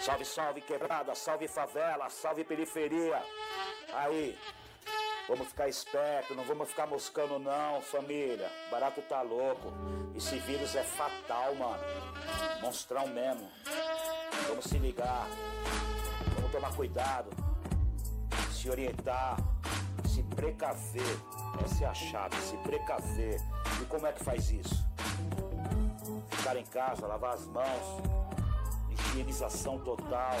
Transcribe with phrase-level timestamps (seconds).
[0.00, 3.22] Salve, salve quebrada, salve favela, salve periferia.
[3.92, 4.38] Aí,
[5.28, 8.50] vamos ficar esperto, não vamos ficar moscando não, família.
[8.70, 9.70] Barato tá louco.
[10.16, 11.84] Esse vírus é fatal, mano.
[12.62, 13.46] Monstrão mesmo.
[14.48, 15.26] Vamos se ligar.
[16.34, 17.28] Vamos tomar cuidado.
[18.50, 19.36] Se orientar.
[20.08, 21.16] Se precaver.
[21.62, 23.38] Essa é a chave, se precaver.
[23.82, 24.82] E como é que faz isso?
[26.30, 28.02] Ficar em casa, lavar as mãos,
[29.10, 30.36] higienização total,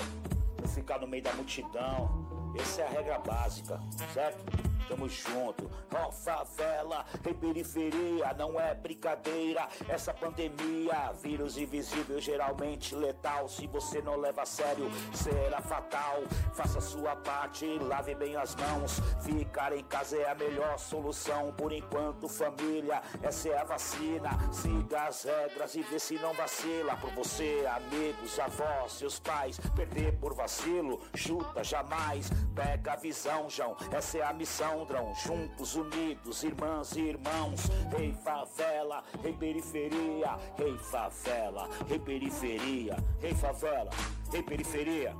[0.60, 2.28] não ficar no meio da multidão.
[2.58, 3.80] Essa é a regra básica,
[4.12, 4.59] certo?
[4.90, 5.70] Tamo junto.
[5.94, 9.68] Ó, oh, favela e periferia, não é brincadeira.
[9.88, 13.48] Essa pandemia, vírus invisível, geralmente letal.
[13.48, 16.22] Se você não leva a sério, será fatal.
[16.54, 19.00] Faça sua parte, lave bem as mãos.
[19.22, 21.52] Ficar em casa é a melhor solução.
[21.52, 24.30] Por enquanto, família, essa é a vacina.
[24.52, 26.96] Siga as regras e vê se não vacila.
[26.96, 32.28] Por você, amigos, avós, seus pais, perder por vacilo, chuta jamais.
[32.54, 34.79] Pega a visão, João, essa é a missão
[35.14, 37.68] juntos, unidos, irmãs e irmãos.
[37.96, 43.90] Rei favela, rei periferia, rei favela, rei periferia, rei favela,
[44.32, 45.14] rei periferia.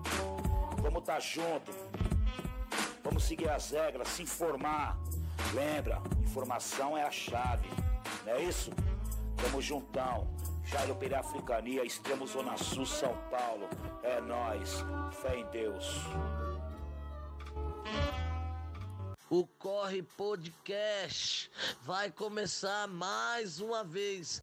[0.83, 1.73] Vamos tá junto,
[3.05, 4.99] vamos seguir as regras, se informar.
[5.53, 7.69] Lembra, informação é a chave,
[8.25, 8.71] não é isso?
[9.37, 10.29] Tamo juntão.
[10.65, 13.69] Jairo Periafricania, Extremo Zona Sul, São Paulo.
[14.05, 14.85] É nós.
[15.21, 16.07] Fé em Deus.
[19.31, 21.49] O Corre Podcast
[21.83, 24.43] vai começar mais uma vez.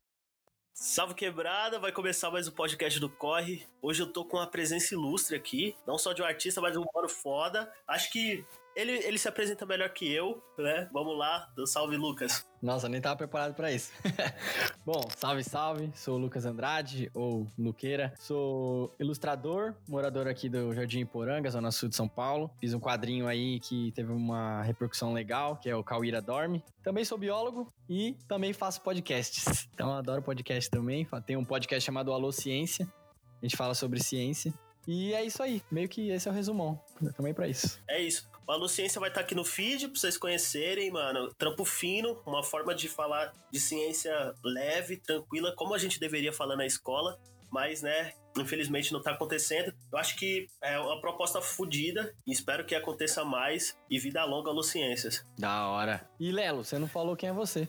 [0.73, 3.67] Salve quebrada, vai começar mais um podcast do Corre.
[3.81, 6.79] Hoje eu tô com uma presença ilustre aqui, não só de um artista, mas de
[6.79, 7.69] um mano foda.
[7.85, 8.45] Acho que
[8.77, 10.87] ele, ele se apresenta melhor que eu, né?
[10.93, 12.45] Vamos lá, do salve Lucas.
[12.61, 13.91] Nossa, nem tava preparado para isso.
[14.85, 15.91] Bom, salve, salve.
[15.95, 18.13] Sou o Lucas Andrade, ou Luqueira.
[18.19, 22.51] Sou ilustrador, morador aqui do Jardim Iporanga, Zona Sul de São Paulo.
[22.59, 26.63] Fiz um quadrinho aí que teve uma repercussão legal, que é o Cauíra Dorme.
[26.83, 29.67] Também sou biólogo e também faço podcasts.
[29.77, 31.07] Então, adoro podcast também.
[31.23, 32.91] Tem um podcast chamado Alô Ciência.
[33.39, 34.51] A gente fala sobre ciência.
[34.87, 35.61] E é isso aí.
[35.69, 36.81] Meio que esse é o resumão.
[37.15, 37.79] Também para isso.
[37.87, 38.27] É isso.
[38.47, 41.33] A Luciência vai estar tá aqui no feed pra vocês conhecerem, mano.
[41.37, 46.55] Trampo fino, uma forma de falar de ciência leve, tranquila, como a gente deveria falar
[46.55, 47.19] na escola.
[47.51, 49.73] Mas, né, infelizmente não tá acontecendo.
[49.91, 54.51] Eu acho que é uma proposta fodida e espero que aconteça mais e vida longa
[54.51, 55.25] Luciências.
[55.37, 56.09] Da hora.
[56.19, 57.67] E Lelo, você não falou quem é você.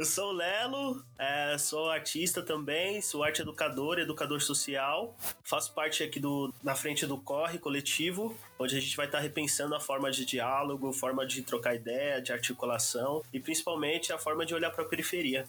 [0.00, 5.14] eu sou o Lelo, é, sou artista também, sou arte educador, educador social.
[5.44, 9.74] Faço parte aqui do na frente do Corre Coletivo, onde a gente vai estar repensando
[9.74, 14.54] a forma de diálogo, forma de trocar ideia, de articulação e principalmente a forma de
[14.54, 15.46] olhar para a periferia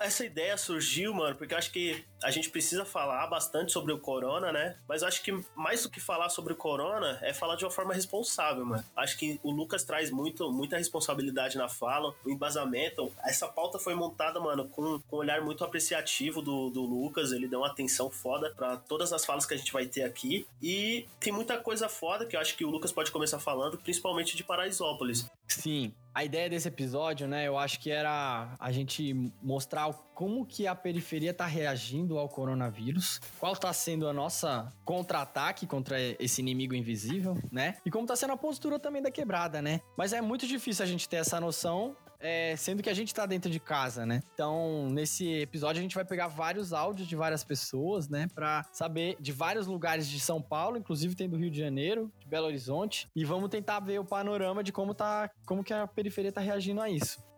[0.00, 3.98] essa ideia surgiu, mano, porque eu acho que a gente precisa falar bastante sobre o
[3.98, 4.76] corona, né?
[4.88, 7.70] Mas eu acho que mais do que falar sobre o corona é falar de uma
[7.70, 8.84] forma responsável, mano.
[8.96, 13.10] Acho que o Lucas traz muito, muita responsabilidade na fala, o embasamento.
[13.24, 17.32] Essa pauta foi montada, mano, com, com um olhar muito apreciativo do, do Lucas.
[17.32, 20.46] Ele deu uma atenção foda para todas as falas que a gente vai ter aqui.
[20.62, 24.36] E tem muita coisa foda que eu acho que o Lucas pode começar falando, principalmente
[24.36, 25.26] de Paraisópolis.
[25.46, 30.66] Sim, a ideia desse episódio, né, eu acho que era a gente mostrar como que
[30.66, 36.74] a periferia tá reagindo ao coronavírus, qual tá sendo a nossa contra-ataque contra esse inimigo
[36.74, 37.78] invisível, né?
[37.86, 39.80] E como tá sendo a postura também da quebrada, né?
[39.96, 43.24] Mas é muito difícil a gente ter essa noção é, sendo que a gente tá
[43.24, 44.22] dentro de casa, né?
[44.34, 48.28] Então, nesse episódio, a gente vai pegar vários áudios de várias pessoas, né?
[48.34, 52.28] Pra saber de vários lugares de São Paulo, inclusive tem do Rio de Janeiro, de
[52.28, 56.30] Belo Horizonte, e vamos tentar ver o panorama de como tá, como que a periferia
[56.30, 57.30] tá reagindo a isso.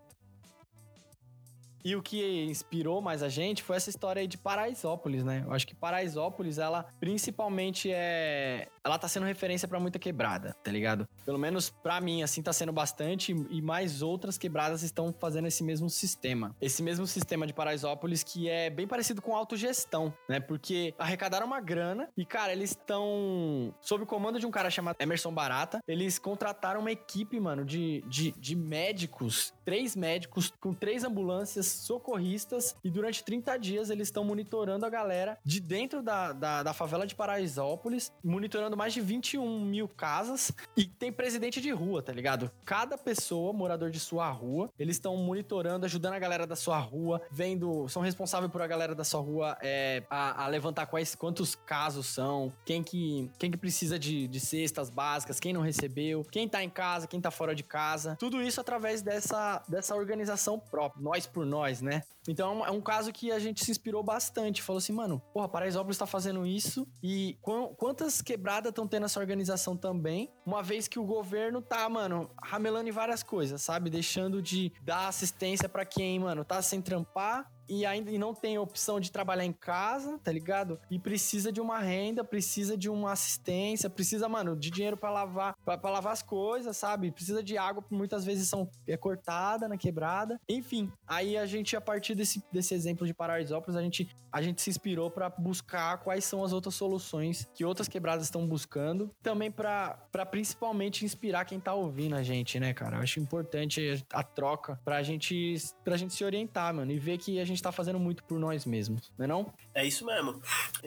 [1.85, 5.43] E o que inspirou mais a gente foi essa história aí de Paraisópolis, né?
[5.45, 8.69] Eu acho que Paraisópolis, ela principalmente é.
[8.85, 11.09] Ela tá sendo referência para muita quebrada, tá ligado?
[11.25, 13.33] Pelo menos para mim, assim, tá sendo bastante.
[13.51, 16.55] E mais outras quebradas estão fazendo esse mesmo sistema.
[16.61, 20.41] Esse mesmo sistema de Paraisópolis que é bem parecido com autogestão, né?
[20.41, 24.97] Porque arrecadaram uma grana e, cara, eles estão sob o comando de um cara chamado
[24.99, 25.81] Emerson Barata.
[25.87, 32.75] Eles contrataram uma equipe, mano, de, de, de médicos, três médicos com três ambulâncias socorristas
[32.83, 37.07] e durante 30 dias eles estão monitorando a galera de dentro da, da, da, favela
[37.07, 42.51] de Paraisópolis, monitorando mais de 21 mil casas e tem presidente de rua, tá ligado?
[42.65, 47.21] Cada pessoa, morador de sua rua, eles estão monitorando, ajudando a galera da sua rua,
[47.31, 51.55] vendo, são responsáveis por a galera da sua rua é, a, a, levantar quais, quantos
[51.55, 56.49] casos são, quem que, quem que precisa de, de cestas básicas, quem não recebeu, quem
[56.49, 61.03] tá em casa, quem tá fora de casa, tudo isso através dessa, dessa organização própria,
[61.03, 62.03] nós por nós né?
[62.29, 64.63] Então é um caso que a gente se inspirou bastante.
[64.63, 67.37] Falou assim, mano, porra, Paraisópolis tá fazendo isso e
[67.77, 72.89] quantas quebradas estão tendo essa organização também, uma vez que o governo tá, mano, ramelando
[72.89, 73.91] em várias coisas, sabe?
[73.91, 78.59] Deixando de dar assistência para quem, mano, tá sem trampar e ainda e não tem
[78.59, 80.79] opção de trabalhar em casa, tá ligado?
[80.91, 85.55] E precisa de uma renda, precisa de uma assistência, precisa, mano, de dinheiro para lavar,
[85.65, 87.11] para lavar as coisas, sabe?
[87.11, 90.41] Precisa de água, muitas vezes são é cortada na quebrada.
[90.49, 94.63] Enfim, aí a gente a partir desse, desse exemplo de Paraisópolis, a gente a gente
[94.63, 99.51] se inspirou para buscar quais são as outras soluções que outras quebradas estão buscando, também
[99.51, 99.99] para
[100.31, 102.97] principalmente inspirar quem tá ouvindo a gente, né, cara?
[102.97, 105.55] Eu acho importante a troca pra gente
[105.85, 108.65] pra gente se orientar, mano, e ver que a gente tá fazendo muito por nós
[108.65, 109.53] mesmos, não é não?
[109.75, 110.41] É isso mesmo.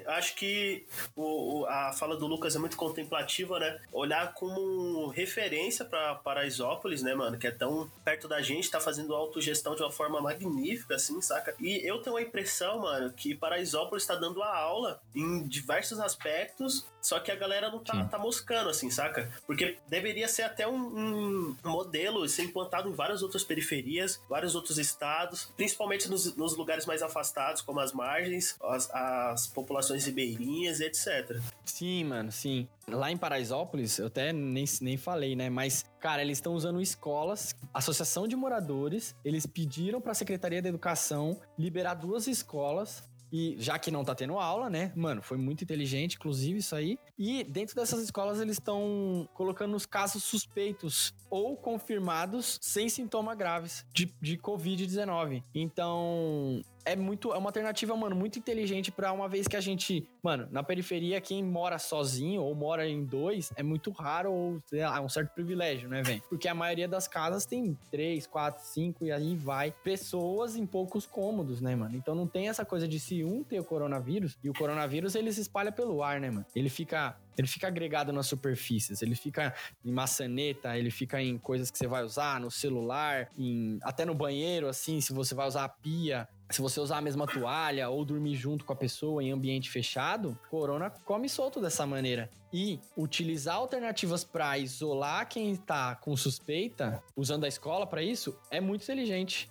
[0.07, 0.85] Acho que
[1.15, 3.79] o, o, a fala do Lucas é muito contemplativa, né?
[3.91, 7.37] Olhar como referência para Paraisópolis, né, mano?
[7.37, 11.55] Que é tão perto da gente, tá fazendo autogestão de uma forma magnífica, assim, saca?
[11.59, 16.85] E eu tenho a impressão, mano, que Paraisópolis tá dando a aula em diversos aspectos,
[17.01, 19.31] só que a galera não tá, tá moscando, assim, saca?
[19.45, 24.77] Porque deveria ser até um, um modelo ser implantado em várias outras periferias, vários outros
[24.77, 31.39] estados, principalmente nos, nos lugares mais afastados, como as margens, as, as populações ribeirinhas, etc.
[31.63, 32.67] Sim, mano, sim.
[32.87, 35.49] Lá em Paraisópolis, eu até nem, nem falei, né?
[35.49, 40.69] Mas, cara, eles estão usando escolas, associação de moradores, eles pediram para a Secretaria da
[40.69, 44.91] Educação liberar duas escolas e já que não tá tendo aula, né?
[44.95, 46.97] Mano, foi muito inteligente, inclusive, isso aí.
[47.17, 53.85] E dentro dessas escolas eles estão colocando os casos suspeitos ou confirmados sem sintoma graves
[53.93, 55.43] de, de Covid-19.
[55.53, 60.07] Então, é muito é uma alternativa, mano, muito inteligente para uma vez que a gente,
[60.21, 64.97] mano, na periferia quem mora sozinho ou mora em dois é muito raro ou lá,
[64.97, 66.21] é um certo privilégio, né, velho?
[66.29, 71.05] Porque a maioria das casas tem três, quatro, cinco e aí vai pessoas em poucos
[71.05, 71.95] cômodos, né, mano?
[71.95, 75.31] Então não tem essa coisa de se um ter o coronavírus e o coronavírus ele
[75.33, 76.45] se espalha pelo ar, né, mano?
[76.55, 79.53] Ele fica ele fica agregado nas superfícies, ele fica
[79.83, 84.13] em maçaneta, ele fica em coisas que você vai usar, no celular, em, até no
[84.13, 88.05] banheiro, assim, se você vai usar a pia, se você usar a mesma toalha ou
[88.05, 92.29] dormir junto com a pessoa em ambiente fechado, corona come solto dessa maneira.
[92.53, 98.61] E utilizar alternativas para isolar quem está com suspeita, usando a escola para isso, é
[98.61, 99.49] muito inteligente.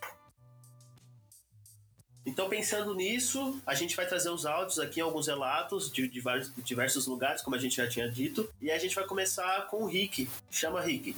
[2.26, 6.54] Então, pensando nisso, a gente vai trazer os áudios aqui, alguns relatos de, de, vários,
[6.54, 8.50] de diversos lugares, como a gente já tinha dito.
[8.62, 10.28] E a gente vai começar com o Rick.
[10.50, 11.16] Chama Rick.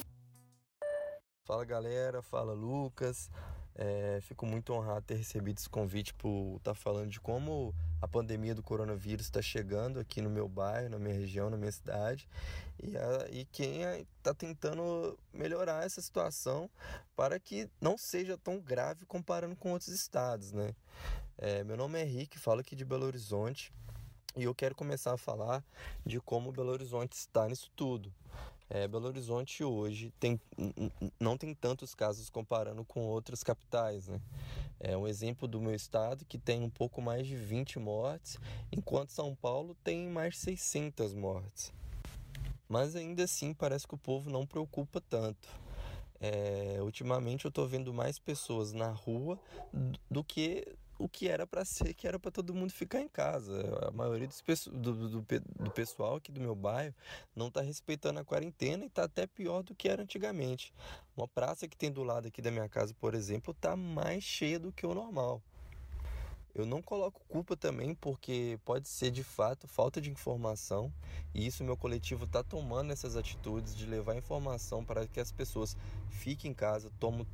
[1.45, 3.29] Fala galera, fala Lucas.
[3.79, 8.07] É, fico muito honrado ter recebido esse convite por estar tá falando de como a
[8.07, 12.27] pandemia do coronavírus está chegando aqui no meu bairro, na minha região, na minha cidade,
[12.81, 13.83] e, a, e quem
[14.17, 16.67] está tentando melhorar essa situação
[17.15, 20.73] para que não seja tão grave comparando com outros estados, né?
[21.37, 23.71] É, meu nome é Henrique, falo aqui de Belo Horizonte
[24.35, 25.63] e eu quero começar a falar
[26.03, 28.11] de como Belo Horizonte está nisso tudo.
[28.69, 30.39] É, Belo Horizonte hoje tem,
[31.19, 34.07] não tem tantos casos comparando com outras capitais.
[34.07, 34.19] Né?
[34.79, 38.37] É um exemplo do meu estado que tem um pouco mais de 20 mortes,
[38.71, 41.73] enquanto São Paulo tem mais de 600 mortes.
[42.67, 45.47] Mas ainda assim parece que o povo não preocupa tanto.
[46.19, 49.39] É, ultimamente eu estou vendo mais pessoas na rua
[50.09, 50.67] do que
[50.97, 53.61] o que era para ser, que era para todo mundo ficar em casa.
[53.87, 56.93] A maioria dos, do, do, do, pessoal aqui do meu bairro
[57.35, 60.73] não está respeitando a quarentena e está até pior do que era antigamente.
[61.15, 64.59] Uma praça que tem do lado aqui da minha casa, por exemplo, está mais cheia
[64.59, 65.41] do que o normal.
[66.57, 70.91] Eu não coloco culpa também porque pode ser de fato falta de informação
[71.31, 75.77] e isso meu coletivo está tomando essas atitudes de levar informação para que as pessoas
[76.09, 77.27] fiquem em casa, tomem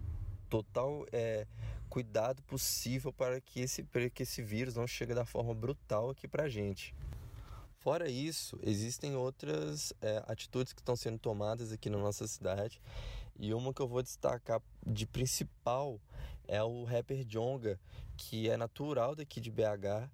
[0.50, 1.48] total é,
[1.94, 6.28] cuidado possível para que esse, para que esse vírus não chegue da forma brutal aqui
[6.28, 6.92] para gente.
[7.78, 12.82] Fora isso, existem outras é, atitudes que estão sendo tomadas aqui na nossa cidade
[13.38, 16.02] e uma que eu vou destacar de principal
[16.48, 17.80] é o rapper Jonga,
[18.18, 20.10] que é natural daqui de BH,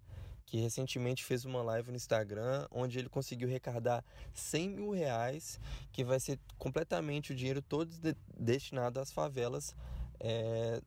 [0.45, 5.62] que recentemente fez uma live no Instagram onde ele conseguiu arrecadar 100 mil reais,
[5.93, 9.74] que vai ser completamente o dinheiro todo de destinado às favelas
[10.19, 10.81] é,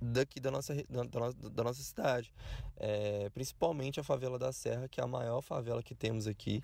[0.00, 2.32] daqui da nossa, da, da nossa cidade.
[2.76, 6.62] É, principalmente a favela da Serra, que é a maior favela que temos aqui.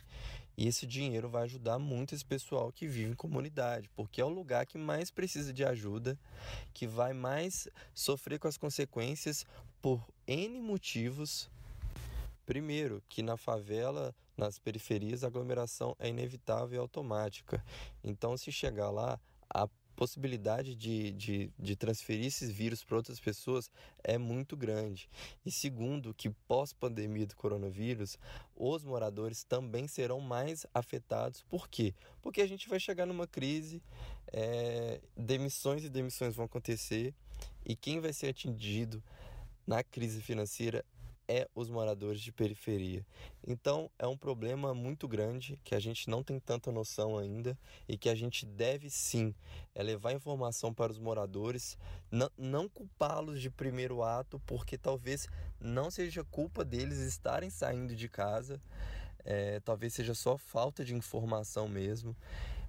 [0.56, 4.28] E esse dinheiro vai ajudar muito esse pessoal que vive em comunidade, porque é o
[4.28, 6.16] lugar que mais precisa de ajuda,
[6.72, 9.44] que vai mais sofrer com as consequências
[9.82, 11.50] por N motivos.
[12.46, 17.64] Primeiro, que na favela, nas periferias, a aglomeração é inevitável e automática.
[18.04, 19.18] Então, se chegar lá,
[19.94, 23.70] possibilidade de, de, de transferir esses vírus para outras pessoas
[24.02, 25.08] é muito grande.
[25.44, 28.18] E segundo, que pós-pandemia do coronavírus,
[28.56, 31.42] os moradores também serão mais afetados.
[31.48, 31.94] Por quê?
[32.22, 33.82] Porque a gente vai chegar numa crise,
[34.32, 37.14] é, demissões e demissões vão acontecer,
[37.64, 39.02] e quem vai ser atingido
[39.66, 40.84] na crise financeira
[41.28, 43.04] é os moradores de periferia.
[43.46, 47.96] Então é um problema muito grande que a gente não tem tanta noção ainda e
[47.96, 49.34] que a gente deve sim
[49.74, 51.76] é levar informação para os moradores,
[52.10, 55.28] não, não culpá-los de primeiro ato, porque talvez
[55.60, 58.60] não seja culpa deles estarem saindo de casa,
[59.24, 62.16] é, talvez seja só falta de informação mesmo,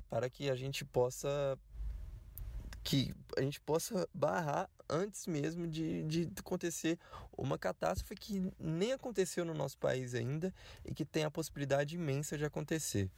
[0.09, 1.57] para que a gente possa
[2.85, 6.99] que a gente possa barrar antes mesmo de, de acontecer
[7.35, 10.53] uma catástrofe que nem aconteceu no nosso país ainda
[10.85, 13.09] e que tem a possibilidade imensa de acontecer.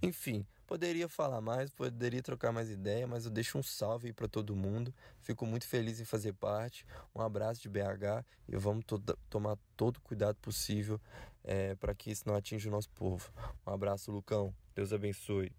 [0.00, 4.54] Enfim, poderia falar mais, poderia trocar mais ideia, mas eu deixo um salve para todo
[4.54, 4.94] mundo.
[5.20, 6.86] Fico muito feliz em fazer parte.
[7.12, 8.96] Um abraço de BH e vamos to
[9.28, 11.00] tomar todo o cuidado possível
[11.42, 13.28] é, para que isso não atinja o nosso povo.
[13.66, 14.54] Um abraço, Lucão.
[14.72, 15.50] Deus abençoe.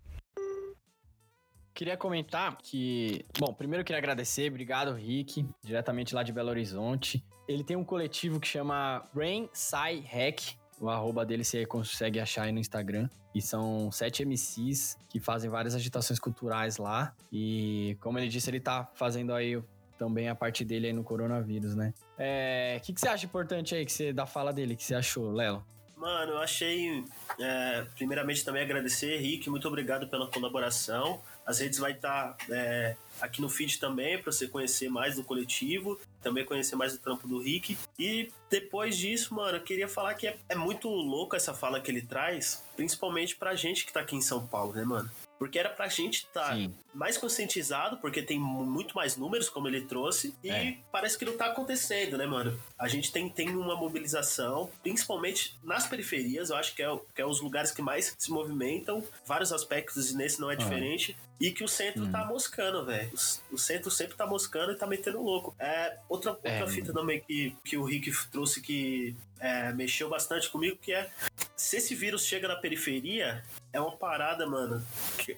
[1.74, 7.24] Queria comentar que, bom, primeiro queria agradecer, obrigado Rick, diretamente lá de Belo Horizonte.
[7.48, 12.44] Ele tem um coletivo que chama Brain Sci Hack, o arroba dele você consegue achar
[12.44, 13.08] aí no Instagram.
[13.34, 17.14] E são sete MCs que fazem várias agitações culturais lá.
[17.32, 19.62] E como ele disse, ele tá fazendo aí
[19.98, 21.94] também a parte dele aí no coronavírus, né?
[21.98, 24.96] O é, que, que você acha importante aí que você, da fala dele, que você
[24.96, 25.64] achou, Lelo?
[26.02, 27.06] Mano, eu achei.
[27.40, 31.22] É, primeiramente também agradecer, Rick, muito obrigado pela colaboração.
[31.46, 35.24] As redes vai estar tá, é, aqui no feed também para você conhecer mais do
[35.24, 37.78] coletivo, também conhecer mais do trampo do Rick.
[38.00, 41.92] E depois disso, mano, eu queria falar que é, é muito louco essa fala que
[41.92, 45.10] ele traz, principalmente pra gente que tá aqui em São Paulo, né, mano?
[45.42, 49.82] Porque era pra gente estar tá mais conscientizado, porque tem muito mais números, como ele
[49.82, 50.78] trouxe, e é.
[50.92, 52.62] parece que não tá acontecendo, né, mano?
[52.78, 57.26] A gente tem, tem uma mobilização, principalmente nas periferias, eu acho que é, que é
[57.26, 61.18] os lugares que mais se movimentam, vários aspectos, e nesse não é diferente.
[61.40, 62.12] E que o centro hum.
[62.12, 63.10] tá moscando, velho.
[63.50, 65.56] O, o, centro sempre tá moscando e tá metendo louco.
[65.58, 66.68] É, outra, outra é.
[66.68, 71.10] fita também que, que o Rick trouxe que é, mexeu bastante comigo, que é
[71.56, 73.44] se esse vírus chega na periferia,
[73.74, 74.84] é uma parada, mano.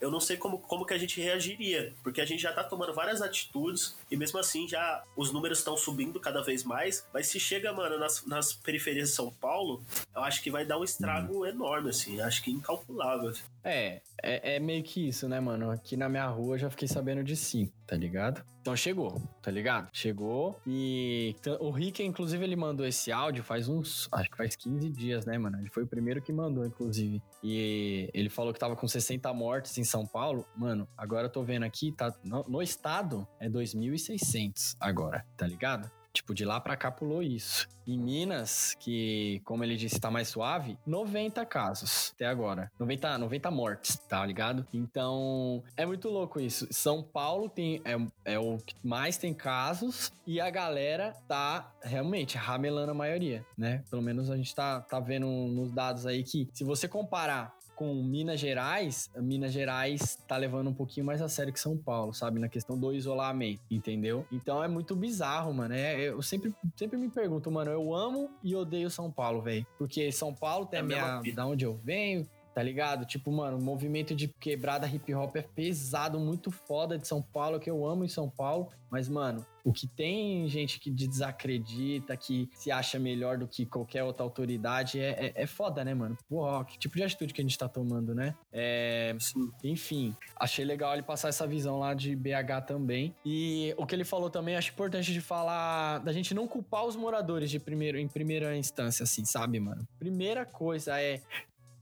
[0.02, 1.94] eu não sei como, como que a gente reagiria.
[2.04, 5.78] Porque a gente já tá tomando várias atitudes e mesmo assim já os números estão
[5.78, 7.06] subindo cada vez mais.
[7.14, 9.84] Mas se chega, mano, nas, nas periferias de São Paulo,
[10.16, 11.46] eu acho que vai dar um estrago hum.
[11.46, 12.20] enorme, assim.
[12.22, 13.34] Acho que incalculável.
[13.64, 15.72] É, é, é, meio que isso, né, mano?
[15.72, 18.44] Aqui na minha rua eu já fiquei sabendo de sim, tá ligado?
[18.62, 19.90] Então chegou, tá ligado?
[19.92, 24.90] Chegou e o Rick, inclusive, ele mandou esse áudio faz uns, acho que faz 15
[24.90, 25.60] dias, né, mano?
[25.60, 27.22] Ele foi o primeiro que mandou, inclusive.
[27.44, 30.46] E ele falou que tava com 60 mortes em São Paulo.
[30.56, 35.90] Mano, agora eu tô vendo aqui, tá no, no estado é 2.600 agora, tá ligado?
[36.14, 37.68] Tipo, de lá para cá pulou isso.
[37.88, 42.72] Em Minas, que, como ele disse, tá mais suave, 90 casos até agora.
[42.80, 44.66] 90, 90 mortes, tá ligado?
[44.72, 46.68] Então, é muito louco isso.
[46.70, 52.38] São Paulo tem, é, é o que mais tem casos e a galera tá realmente
[52.38, 53.84] ramelando a maioria, né?
[53.90, 58.02] Pelo menos a gente tá, tá vendo nos dados aí que, se você comparar com
[58.02, 62.40] Minas Gerais, Minas Gerais tá levando um pouquinho mais a sério que São Paulo, sabe?
[62.40, 64.26] Na questão do isolamento, entendeu?
[64.32, 65.74] Então é muito bizarro, mano.
[65.74, 69.68] É, eu sempre, sempre me pergunto, mano, eu amo e odeio São Paulo, velho.
[69.78, 71.34] Porque São Paulo tem é a minha.
[71.34, 73.06] Da onde eu venho, tá ligado?
[73.06, 77.60] Tipo, mano, o movimento de quebrada hip hop é pesado, muito foda de São Paulo,
[77.60, 78.70] que eu amo em São Paulo.
[78.90, 84.04] Mas, mano, o que tem gente que desacredita, que se acha melhor do que qualquer
[84.04, 86.16] outra autoridade, é, é, é foda, né, mano?
[86.30, 88.36] Porra, que tipo de atitude que a gente tá tomando, né?
[88.52, 89.16] É,
[89.64, 93.16] enfim, achei legal ele passar essa visão lá de BH também.
[93.26, 96.96] E o que ele falou também, acho importante de falar, da gente não culpar os
[96.96, 99.88] moradores de primeiro, em primeira instância, assim, sabe, mano?
[99.98, 101.20] Primeira coisa é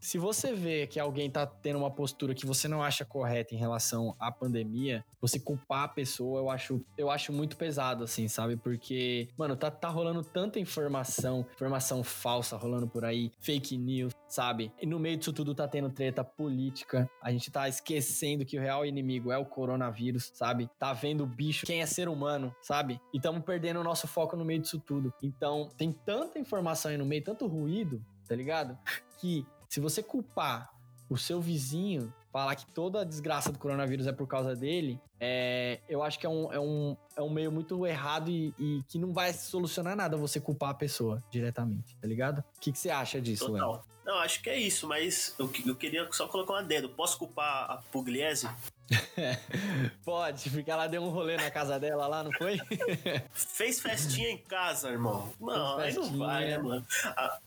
[0.01, 3.57] se você vê que alguém tá tendo uma postura que você não acha correta em
[3.57, 8.57] relação à pandemia, você culpar a pessoa, eu acho, eu acho muito pesado, assim, sabe?
[8.57, 14.73] Porque, mano, tá, tá rolando tanta informação, informação falsa rolando por aí, fake news, sabe?
[14.81, 17.07] E no meio disso tudo tá tendo treta política.
[17.21, 20.67] A gente tá esquecendo que o real inimigo é o coronavírus, sabe?
[20.79, 22.99] Tá vendo o bicho, quem é ser humano, sabe?
[23.13, 25.13] E estamos perdendo o nosso foco no meio disso tudo.
[25.21, 28.75] Então, tem tanta informação aí no meio, tanto ruído, tá ligado?
[29.19, 30.69] Que se você culpar
[31.09, 35.79] o seu vizinho, falar que toda a desgraça do coronavírus é por causa dele, é,
[35.87, 38.99] eu acho que é um, é, um, é um meio muito errado e, e que
[38.99, 42.39] não vai solucionar nada você culpar a pessoa diretamente, tá ligado?
[42.39, 43.85] O que, que você acha disso, Total.
[44.05, 46.89] Não, acho que é isso, mas eu, eu queria só colocar uma dedo.
[46.89, 48.49] Posso culpar a Pugliese?
[50.03, 52.57] Pode, porque ela deu um rolê na casa dela lá, não foi?
[53.33, 55.31] Fez festinha em casa, irmão.
[55.39, 56.85] Não, aí não vai, né, mano?
[57.03, 57.39] A,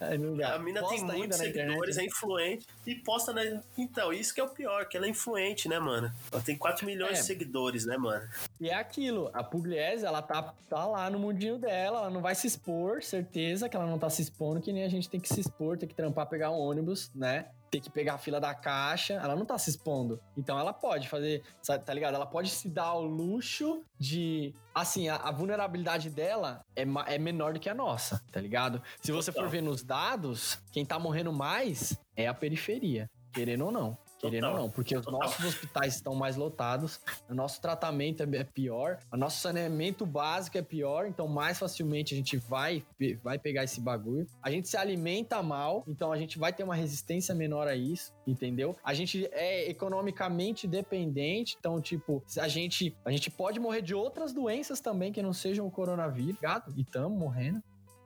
[0.54, 1.98] a mina Posta tem muitos seguidores, internet.
[1.98, 3.42] é influente e posta na.
[3.76, 6.10] Então, isso que é o pior, que ela é influente, né, mano?
[6.32, 7.20] Ela tem 4 milhões É.
[7.20, 8.26] de seguidores, né, mano?
[8.60, 12.34] E é aquilo, a Pugliese, ela tá, tá lá no mundinho dela, ela não vai
[12.34, 15.28] se expor, certeza que ela não tá se expondo, que nem a gente tem que
[15.28, 17.46] se expor, tem que trampar, pegar um ônibus, né?
[17.74, 20.20] Tem que pegar a fila da caixa, ela não tá se expondo.
[20.36, 21.42] Então ela pode fazer,
[21.84, 22.14] tá ligado?
[22.14, 24.54] Ela pode se dar ao luxo de.
[24.72, 28.80] Assim, a, a vulnerabilidade dela é, é menor do que a nossa, tá ligado?
[29.02, 33.72] Se você for ver nos dados, quem tá morrendo mais é a periferia, querendo ou
[33.72, 33.98] não.
[34.30, 35.20] Querendo ou não, porque os Total.
[35.20, 40.58] nossos hospitais estão mais lotados, o nosso tratamento é é pior, o nosso saneamento básico
[40.58, 42.84] é pior, então mais facilmente a gente vai,
[43.22, 44.26] vai pegar esse bagulho.
[44.42, 48.12] A gente se alimenta mal, então a gente vai ter uma resistência menor a isso,
[48.26, 48.76] entendeu?
[48.82, 54.32] A gente é economicamente dependente, então, tipo, a gente, a gente pode morrer de outras
[54.32, 57.62] doenças também que não sejam o coronavírus, gato, e estamos morrendo.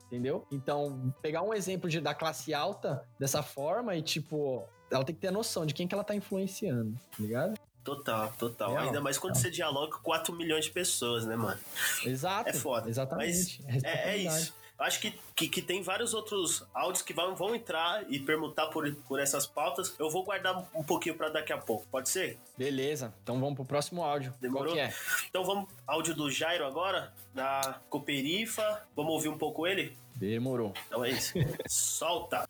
[0.07, 0.47] Entendeu?
[0.51, 5.21] Então, pegar um exemplo de, da classe alta dessa forma e, tipo, ela tem que
[5.21, 7.59] ter a noção de quem que ela tá influenciando, tá ligado?
[7.85, 8.77] Total, total.
[8.77, 11.59] Ainda mais quando você dialoga com 4 milhões de pessoas, né, mano?
[12.05, 12.51] Exato.
[12.51, 12.89] É foda.
[12.89, 13.63] Exatamente.
[13.65, 14.43] É, é responsabilidade.
[14.43, 14.55] isso.
[14.79, 18.69] Eu Acho que, que, que tem vários outros áudios que vão, vão entrar e permutar
[18.69, 19.93] por, por essas pautas.
[19.99, 22.39] Eu vou guardar um pouquinho pra daqui a pouco, pode ser?
[22.57, 23.13] Beleza.
[23.23, 24.33] Então vamos pro próximo áudio.
[24.41, 24.77] Demorou?
[24.77, 24.95] É?
[25.29, 28.83] Então vamos, áudio do Jairo agora, da Cooperifa.
[28.95, 29.97] Vamos ouvir um pouco ele?
[30.15, 30.73] Demorou.
[30.87, 31.33] Então é isso.
[31.67, 32.49] Solta!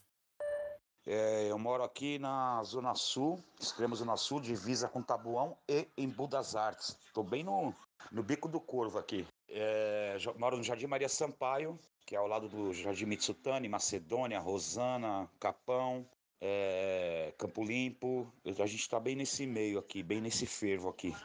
[1.10, 6.26] É, eu moro aqui na Zona Sul, extremo Zona Sul, divisa com Tabuão e Embu
[6.26, 6.98] das Artes.
[7.06, 7.74] Estou bem no,
[8.12, 9.26] no bico do corvo aqui.
[9.48, 15.26] É, moro no Jardim Maria Sampaio, que é ao lado do Jardim Mitsutani, Macedônia, Rosana,
[15.40, 16.06] Capão,
[16.42, 18.30] é, Campo Limpo.
[18.44, 21.16] A gente está bem nesse meio aqui, bem nesse fervo aqui.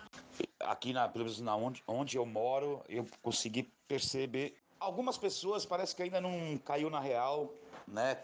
[0.62, 4.56] Aqui, na, pelo menos na onde, onde eu moro, eu consegui perceber.
[4.80, 7.54] Algumas pessoas parece que ainda não caiu na real,
[7.88, 8.18] né?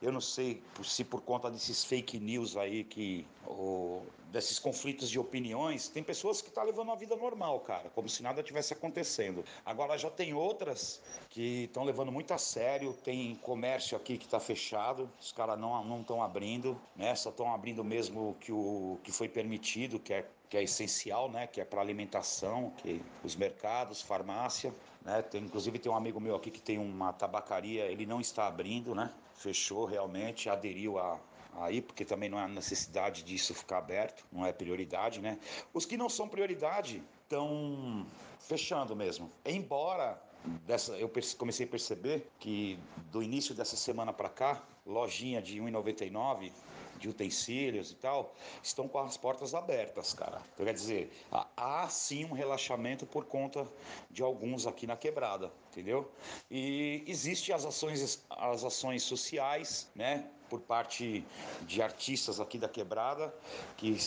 [0.00, 5.18] Eu não sei se por conta desses fake news aí que ou desses conflitos de
[5.18, 9.44] opiniões, tem pessoas que estão levando uma vida normal, cara, como se nada tivesse acontecendo.
[9.64, 14.38] Agora já tem outras que estão levando muito a sério, tem comércio aqui que está
[14.38, 17.14] fechado, os caras não não estão abrindo, né?
[17.14, 21.46] Só estão abrindo mesmo que o que foi permitido, que é que é essencial, né?
[21.46, 25.22] Que é para alimentação, que os mercados, farmácia, né?
[25.22, 28.94] Tem, inclusive tem um amigo meu aqui que tem uma tabacaria, ele não está abrindo,
[28.94, 29.12] né?
[29.34, 31.18] Fechou realmente, aderiu a
[31.58, 35.38] aí, porque também não há necessidade disso ficar aberto, não é prioridade, né?
[35.72, 38.06] Os que não são prioridade estão
[38.38, 39.30] fechando mesmo.
[39.44, 40.20] Embora
[40.66, 42.78] dessa, eu comecei a perceber que
[43.10, 46.52] do início dessa semana para cá, lojinha de 1,99
[46.98, 50.40] de utensílios e tal, estão com as portas abertas, cara.
[50.54, 51.12] Então, quer dizer,
[51.56, 53.66] há, sim um relaxamento por conta
[54.10, 56.10] de alguns aqui na quebrada, entendeu?
[56.50, 60.28] E existem as ações, as ações sociais, né?
[60.48, 61.24] Por parte
[61.62, 63.34] de artistas aqui da quebrada,
[63.76, 63.98] que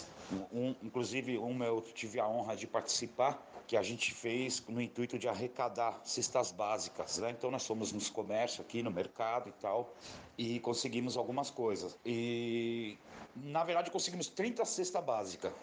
[0.53, 5.19] um, inclusive uma eu tive a honra de participar, que a gente fez no intuito
[5.19, 7.29] de arrecadar cestas básicas, né?
[7.29, 9.93] Então nós fomos nos comércios aqui no mercado e tal
[10.35, 11.95] e conseguimos algumas coisas.
[12.03, 12.97] E
[13.35, 15.53] na verdade conseguimos 30 cesta básica,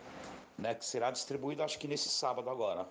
[0.57, 2.89] né, que será distribuída acho que nesse sábado agora,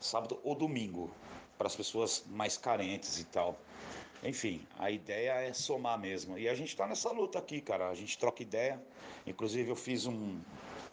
[0.00, 1.08] sábado ou domingo,
[1.56, 3.56] para as pessoas mais carentes e tal.
[4.24, 6.36] Enfim, a ideia é somar mesmo.
[6.36, 7.88] E a gente está nessa luta aqui, cara.
[7.88, 8.82] A gente troca ideia.
[9.24, 10.40] Inclusive eu fiz um,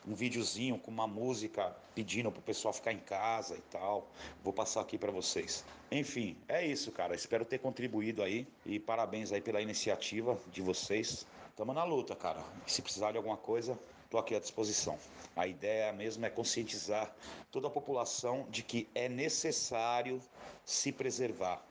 [0.08, 4.08] um videozinho com uma música pedindo pro pessoal ficar em casa e tal.
[4.41, 5.65] Vou passar aqui para vocês.
[5.91, 7.13] Enfim, é isso, cara.
[7.13, 11.28] Espero ter contribuído aí e parabéns aí pela iniciativa de vocês.
[11.58, 12.41] Tamo na luta, cara.
[12.65, 13.78] Se precisar de alguma coisa,
[14.10, 14.98] tô aqui à disposição.
[15.36, 17.13] A ideia mesmo é conscientizar
[17.52, 20.22] toda a população de que é necessário
[20.63, 21.62] se preservar,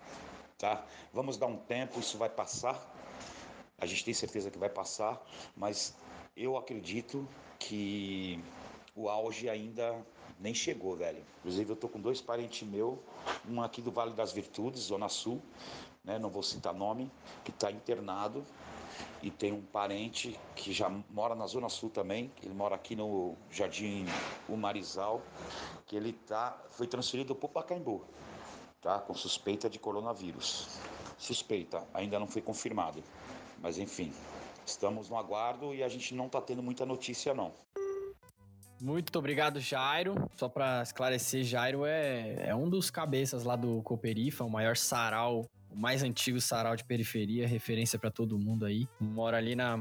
[0.58, 0.84] tá?
[1.12, 2.94] Vamos dar um tempo, isso vai passar.
[3.78, 5.24] A gente tem certeza que vai passar,
[5.56, 5.94] mas
[6.36, 7.26] eu acredito
[7.58, 8.42] que
[8.94, 9.94] o auge ainda
[10.38, 11.22] nem chegou, velho.
[11.38, 12.98] Inclusive eu tô com dois parentes meus,
[13.48, 15.40] um aqui do Vale das Virtudes, Zona Sul,
[16.04, 17.10] né, não vou citar nome,
[17.44, 18.44] que está internado
[19.22, 23.34] e tem um parente que já mora na Zona Sul também, ele mora aqui no
[23.50, 24.04] Jardim
[24.48, 25.22] Umarizal,
[25.86, 28.04] que ele tá foi transferido para o Pacaembu,
[28.80, 30.68] tá, com suspeita de coronavírus.
[31.18, 33.02] Suspeita, ainda não foi confirmado.
[33.60, 34.12] Mas enfim,
[34.66, 37.52] estamos no aguardo e a gente não está tendo muita notícia não.
[38.80, 40.28] Muito obrigado, Jairo.
[40.36, 45.46] Só pra esclarecer, Jairo é, é um dos cabeças lá do Cooperifa, o maior sarau,
[45.70, 48.86] o mais antigo sarau de periferia, referência pra todo mundo aí.
[49.00, 49.78] Mora ali na.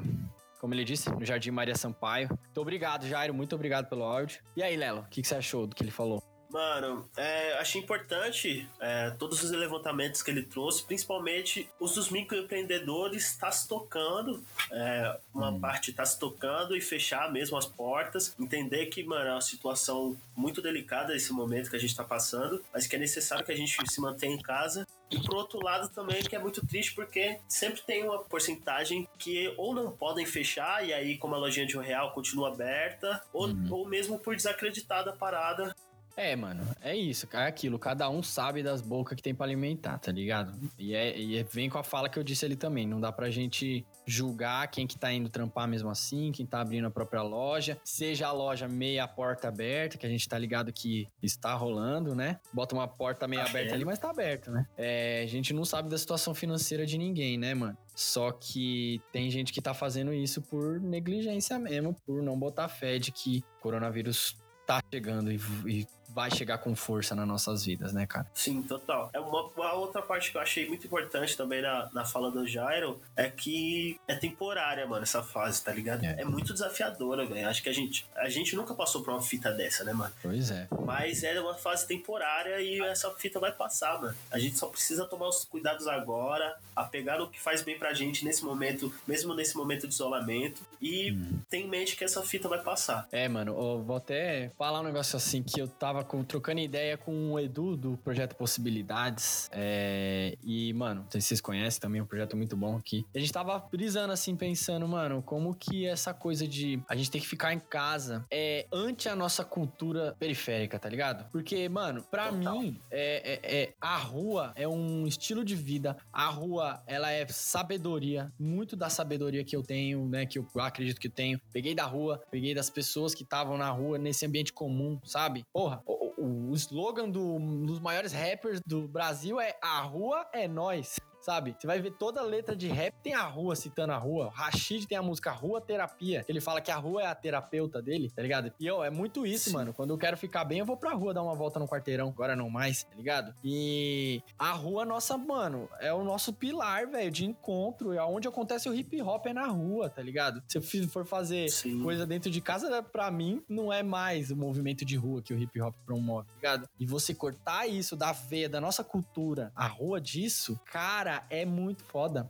[0.62, 2.30] como ele disse, no Jardim Maria Sampaio.
[2.30, 3.34] Muito obrigado, Jairo.
[3.34, 4.42] Muito obrigado pelo áudio.
[4.56, 6.24] E aí, Lelo, o que, que você achou do que ele falou?
[6.56, 13.26] Mano, é, achei importante é, todos os levantamentos que ele trouxe, principalmente os dos microempreendedores
[13.26, 14.42] está se tocando,
[14.72, 15.60] é, uma hum.
[15.60, 20.16] parte está se tocando e fechar mesmo as portas, entender que, mano, é uma situação
[20.34, 23.58] muito delicada esse momento que a gente está passando, mas que é necessário que a
[23.58, 27.38] gente se mantenha em casa e por outro lado também que é muito triste porque
[27.50, 31.78] sempre tem uma porcentagem que ou não podem fechar e aí como a lojinha de
[31.78, 33.68] um real continua aberta ou, uhum.
[33.70, 35.76] ou mesmo por desacreditar da parada
[36.18, 37.78] é, mano, é isso, é aquilo.
[37.78, 40.58] Cada um sabe das bocas que tem para alimentar, tá ligado?
[40.78, 42.88] E, é, e é, vem com a fala que eu disse ali também.
[42.88, 46.88] Não dá pra gente julgar quem que tá indo trampar mesmo assim, quem tá abrindo
[46.88, 51.08] a própria loja, seja a loja meia porta aberta, que a gente tá ligado que
[51.22, 52.40] está rolando, né?
[52.54, 54.66] Bota uma porta meia tá aberta ali, mas tá aberta, né?
[54.78, 57.78] É, a gente não sabe da situação financeira de ninguém, né, mano?
[57.94, 62.98] Só que tem gente que tá fazendo isso por negligência mesmo, por não botar fé
[62.98, 68.06] de que coronavírus tá chegando e, e vai chegar com força nas nossas vidas, né,
[68.06, 68.28] cara?
[68.34, 69.10] Sim, total.
[69.14, 72.48] É uma, uma, outra parte que eu achei muito importante também na, na fala do
[72.48, 76.04] Jairo é que é temporária, mano, essa fase, tá ligado?
[76.04, 77.48] É, é muito desafiadora, velho.
[77.48, 80.14] Acho que a gente, a gente nunca passou por uma fita dessa, né, mano?
[80.22, 80.68] Pois é.
[80.86, 84.16] Mas é uma fase temporária e essa fita vai passar, mano.
[84.32, 88.24] A gente só precisa tomar os cuidados agora, apegar o que faz bem pra gente
[88.26, 91.40] nesse momento, mesmo nesse momento de isolamento, e hum.
[91.50, 93.08] tem em mente que essa fita vai passar.
[93.12, 96.98] É, mano, eu vou até falar um negócio assim que eu tava com, trocando ideia
[96.98, 99.50] com o Edu do projeto Possibilidades.
[99.52, 103.06] É, e, mano, não sei se vocês conhecem também, é um projeto muito bom aqui.
[103.16, 107.20] A gente tava brisando assim, pensando, mano, como que essa coisa de a gente ter
[107.20, 111.30] que ficar em casa é ante a nossa cultura periférica, tá ligado?
[111.32, 112.60] Porque, mano, pra Total.
[112.60, 115.98] mim, é, é, é, a rua é um estilo de vida.
[116.12, 120.26] A rua, ela é sabedoria, muito da sabedoria que eu tenho, né?
[120.26, 121.40] Que eu acredito que tenho.
[121.52, 125.46] Peguei da rua, peguei das pessoas que estavam na rua, nesse ambiente comum, sabe?
[125.54, 125.82] Porra,
[126.18, 131.56] o, slogan do, dos maiores rappers do Brasil é A rua é nós sabe?
[131.58, 134.32] Você vai ver toda letra de rap tem a rua citando a rua.
[134.32, 136.24] Rashid tem a música Rua Terapia.
[136.28, 138.54] Ele fala que a rua é a terapeuta dele, tá ligado?
[138.60, 139.56] E eu, é muito isso, Sim.
[139.56, 139.74] mano.
[139.74, 142.10] Quando eu quero ficar bem, eu vou pra rua dar uma volta no quarteirão.
[142.10, 143.34] Agora não mais, tá ligado?
[143.44, 147.92] E a rua, nossa, mano, é o nosso pilar, velho, de encontro.
[147.92, 150.44] É onde acontece o hip hop é na rua, tá ligado?
[150.48, 151.82] Se eu for fazer Sim.
[151.82, 155.40] coisa dentro de casa, pra mim, não é mais o movimento de rua que o
[155.40, 156.70] hip hop promove, tá ligado?
[156.80, 161.84] E você cortar isso da veia da nossa cultura, a rua disso, cara, é muito
[161.84, 162.30] foda.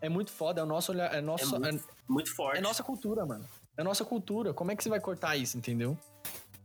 [0.00, 2.58] É muito foda, é o nosso olhar, é nosso, é muito, é, muito forte.
[2.58, 3.44] É nossa cultura, mano.
[3.76, 4.52] É nossa cultura.
[4.52, 5.96] Como é que você vai cortar isso, entendeu?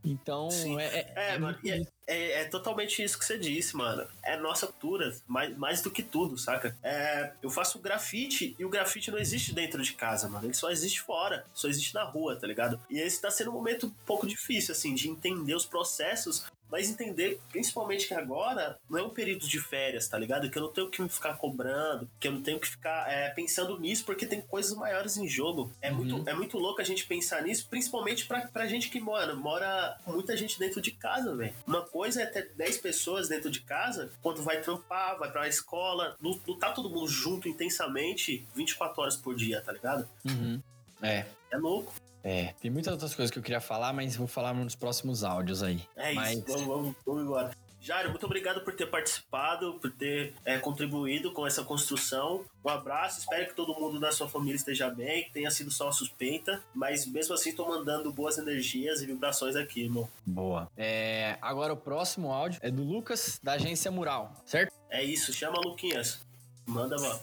[0.04, 0.80] Então, Sim.
[0.80, 1.14] é.
[1.16, 4.06] É, é, mano, é, é, é, totalmente isso que você disse, mano.
[4.22, 6.78] É nossa cultura, mais, mais do que tudo, saca?
[6.84, 10.46] É, eu faço grafite e o grafite não existe dentro de casa, mano.
[10.46, 12.80] Ele só existe fora, só existe na rua, tá ligado?
[12.90, 16.90] E esse tá sendo um momento um pouco difícil, assim, de entender os processos mas
[16.90, 20.50] entender, principalmente que agora não é um período de férias, tá ligado?
[20.50, 23.30] Que eu não tenho que me ficar cobrando, que eu não tenho que ficar é,
[23.30, 25.72] pensando nisso, porque tem coisas maiores em jogo.
[25.80, 25.98] É, uhum.
[25.98, 30.00] muito, é muito louco a gente pensar nisso, principalmente pra, pra gente que mora, mora
[30.08, 31.54] muita gente dentro de casa, velho.
[31.68, 36.18] Uma coisa é ter 10 pessoas dentro de casa, quando vai trampar, vai pra escola,
[36.60, 40.10] tá todo mundo junto intensamente 24 horas por dia, tá ligado?
[40.26, 40.60] Uhum.
[41.04, 41.28] É.
[41.52, 41.94] É louco.
[42.24, 45.62] É, tem muitas outras coisas que eu queria falar, mas vou falar nos próximos áudios
[45.62, 45.82] aí.
[45.96, 46.38] É mas...
[46.38, 47.52] isso, vamos, vamos, vamos embora.
[47.84, 52.46] Jário, muito obrigado por ter participado, por ter é, contribuído com essa construção.
[52.64, 55.88] Um abraço, espero que todo mundo da sua família esteja bem, que tenha sido só
[55.88, 60.08] uma suspeita, mas mesmo assim estou mandando boas energias e vibrações aqui, irmão.
[60.26, 60.72] Boa.
[60.78, 64.72] É, agora o próximo áudio é do Lucas, da agência Mural, certo?
[64.90, 66.22] É isso, chama Luquinhas.
[66.66, 67.20] Manda, mano.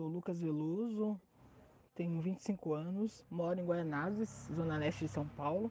[0.00, 1.20] Sou Lucas Veloso,
[1.94, 5.70] tenho 25 anos, moro em Guaianazes, zona leste de São Paulo.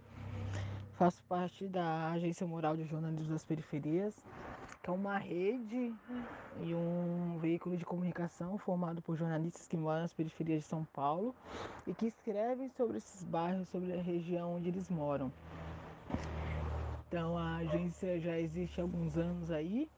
[0.94, 4.16] Faço parte da Agência Moral de Jornalismo das Periferias,
[4.84, 5.92] que é uma rede
[6.62, 11.34] e um veículo de comunicação formado por jornalistas que moram nas periferias de São Paulo
[11.88, 15.34] e que escrevem sobre esses bairros, sobre a região onde eles moram.
[17.08, 19.90] Então a agência já existe há alguns anos aí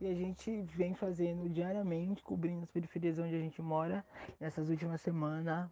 [0.00, 4.04] e a gente vem fazendo diariamente, cobrindo as periferias onde a gente mora,
[4.40, 5.68] nessas últimas semanas,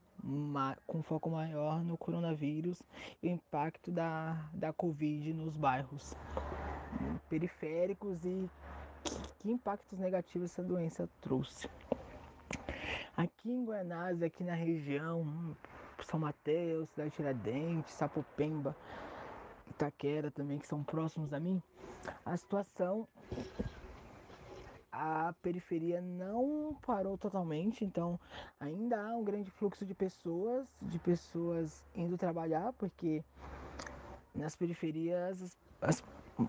[0.87, 2.83] com foco maior no coronavírus
[3.23, 6.15] e o impacto da, da Covid nos bairros
[7.29, 8.49] periféricos e
[9.03, 11.69] que, que impactos negativos essa doença trouxe.
[13.17, 15.57] Aqui em Guanás, aqui na região,
[16.05, 18.77] São Mateus, Cidade Tiradentes, Sapopemba,
[19.71, 21.63] Itaquera também, que são próximos a mim,
[22.25, 23.07] a situação
[25.05, 28.21] a periferia não parou totalmente, então
[28.61, 33.25] ainda há um grande fluxo de pessoas, de pessoas indo trabalhar, porque
[34.33, 36.05] nas periferias as,
[36.39, 36.47] a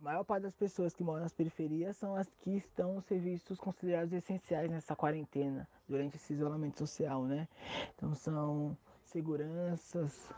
[0.00, 4.12] maior parte das pessoas que moram nas periferias são as que estão nos serviços considerados
[4.12, 7.48] essenciais nessa quarentena, durante esse isolamento social, né?
[7.96, 10.30] Então são seguranças,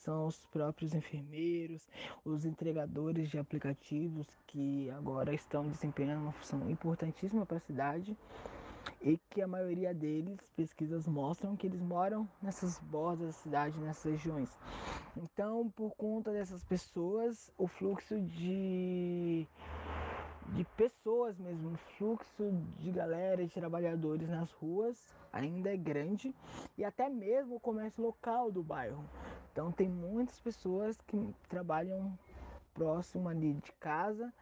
[0.00, 1.86] são os próprios enfermeiros,
[2.24, 8.16] os entregadores de aplicativos que agora estão desempenhando uma função importantíssima para a cidade
[9.02, 14.12] e que a maioria deles, pesquisas mostram que eles moram nessas bordas da cidade, nessas
[14.12, 14.50] regiões.
[15.16, 19.46] Então, por conta dessas pessoas, o fluxo de
[20.52, 24.96] de pessoas mesmo, o fluxo de galera, de trabalhadores nas ruas
[25.32, 26.34] ainda é grande
[26.76, 29.04] e até mesmo o comércio local do bairro.
[29.52, 32.16] Então tem muitas pessoas que trabalham
[32.72, 34.32] próximo ali de casa,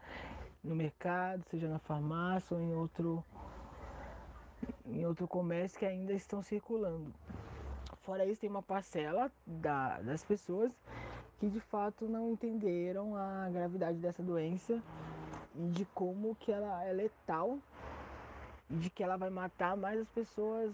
[0.62, 3.24] no mercado, seja na farmácia ou em outro
[4.84, 7.12] em outro comércio que ainda estão circulando.
[8.02, 10.72] Fora isso, tem uma parcela da, das pessoas
[11.38, 14.82] que de fato não entenderam a gravidade dessa doença
[15.54, 17.58] e de como que ela é letal
[18.68, 20.72] e de que ela vai matar mais as pessoas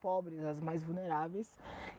[0.00, 1.48] pobres, as mais vulneráveis,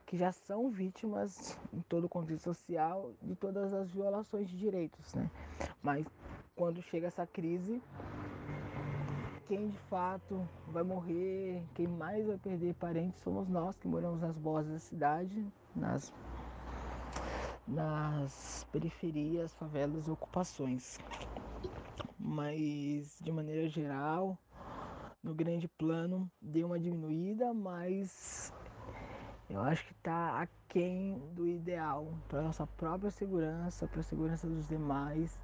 [0.08, 5.14] que já são vítimas em todo o contexto social de todas as violações de direitos,
[5.14, 5.30] né?
[5.84, 6.08] Mas
[6.56, 7.84] quando chega essa crise,
[9.48, 14.38] quem de fato vai morrer, quem mais vai perder parentes somos nós que moramos nas
[14.38, 16.14] bordas da cidade, nas,
[17.68, 20.98] nas periferias, favelas e ocupações.
[22.18, 24.38] Mas de maneira geral,
[25.22, 28.54] no grande plano, deu uma diminuída, mas
[29.50, 34.68] eu acho que está aquém do ideal para nossa própria segurança, para a segurança dos
[34.68, 35.40] demais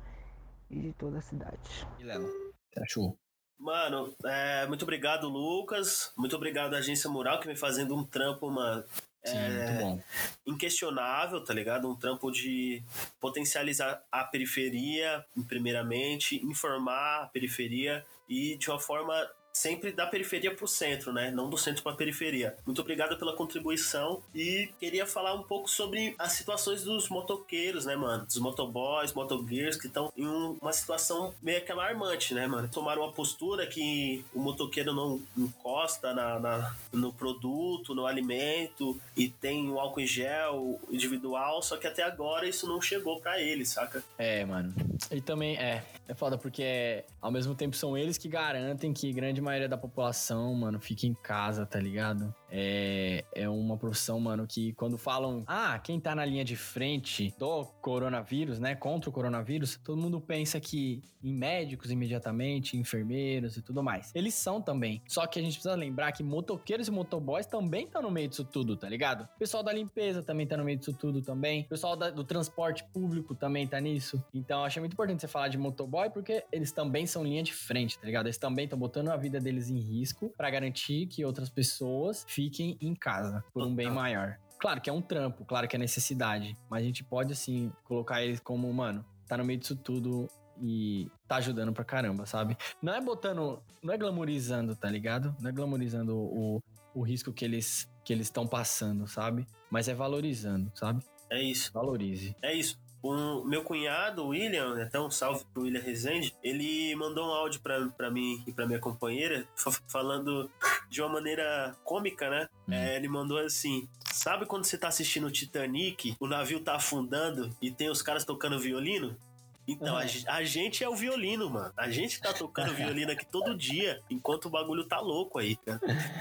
[0.69, 1.87] e de toda a cidade.
[1.99, 2.27] Lela,
[2.71, 3.17] você achou?
[3.57, 6.11] Mano, é, muito obrigado, Lucas.
[6.17, 8.83] Muito obrigado à Agência Mural, que vem fazendo um trampo, mano.
[9.23, 10.03] Sim, é.
[10.45, 11.89] Inquestionável, tá ligado?
[11.89, 12.83] Um trampo de
[13.21, 19.15] potencializar a periferia, primeiramente, informar a periferia e de uma forma
[19.53, 21.29] sempre da periferia para o centro, né?
[21.29, 22.57] Não do centro para a periferia.
[22.65, 27.95] Muito obrigado pela contribuição e queria falar um pouco sobre as situações dos motoqueiros, né,
[27.95, 28.25] mano?
[28.25, 32.67] Dos motoboys, motogears que estão em um, uma situação meio que alarmante, né, mano?
[32.67, 39.29] Tomaram uma postura que o motoqueiro não encosta na, na, no produto, no alimento e
[39.29, 43.69] tem o álcool em gel individual, só que até agora isso não chegou para eles,
[43.69, 44.03] saca?
[44.17, 44.73] É, mano.
[45.11, 49.41] E também é, é foda porque ao mesmo tempo são eles que garantem que grande
[49.41, 52.33] maioria da população, mano, fica em casa, tá ligado?
[52.55, 57.33] É, é uma profissão, mano, que quando falam, ah, quem tá na linha de frente
[57.39, 63.61] do coronavírus, né, contra o coronavírus, todo mundo pensa que em médicos imediatamente, enfermeiros e
[63.61, 64.11] tudo mais.
[64.13, 65.01] Eles são também.
[65.07, 68.43] Só que a gente precisa lembrar que motoqueiros e motoboys também estão no meio disso
[68.43, 69.23] tudo, tá ligado?
[69.35, 71.61] O pessoal da limpeza também tá no meio disso tudo também.
[71.61, 74.21] O pessoal da, do transporte público também tá nisso.
[74.33, 77.97] Então, achei muito importante você falar de motoboy porque eles também são linha de frente,
[77.97, 78.25] tá ligado?
[78.25, 82.42] Eles também estão botando a vida deles em risco para garantir que outras pessoas fiquem
[82.81, 84.37] em casa por um bem maior.
[84.59, 88.23] Claro que é um trampo, claro que é necessidade, mas a gente pode, assim, colocar
[88.23, 90.29] eles como, mano, tá no meio disso tudo
[90.61, 92.55] e tá ajudando pra caramba, sabe?
[92.81, 95.35] Não é botando, não é glamorizando, tá ligado?
[95.39, 96.61] Não é glamorizando o,
[96.93, 99.47] o risco que eles que eles estão passando, sabe?
[99.69, 101.03] Mas é valorizando, sabe?
[101.29, 101.71] É isso.
[101.73, 102.35] Valorize.
[102.41, 102.77] É isso.
[103.03, 107.85] O meu cunhado, William, então um salve pro William Rezende, ele mandou um áudio pra,
[107.89, 109.45] pra mim e pra minha companheira,
[109.89, 110.49] falando
[110.89, 112.47] de uma maneira cômica, né?
[112.65, 112.73] Hum.
[112.73, 117.49] É, ele mandou assim: Sabe quando você tá assistindo o Titanic, o navio tá afundando
[117.61, 119.17] e tem os caras tocando violino?
[119.67, 121.73] Então, a, a, gente é o violino, mano.
[121.77, 125.79] A gente tá tocando violino aqui todo dia, enquanto o bagulho tá louco aí, cara.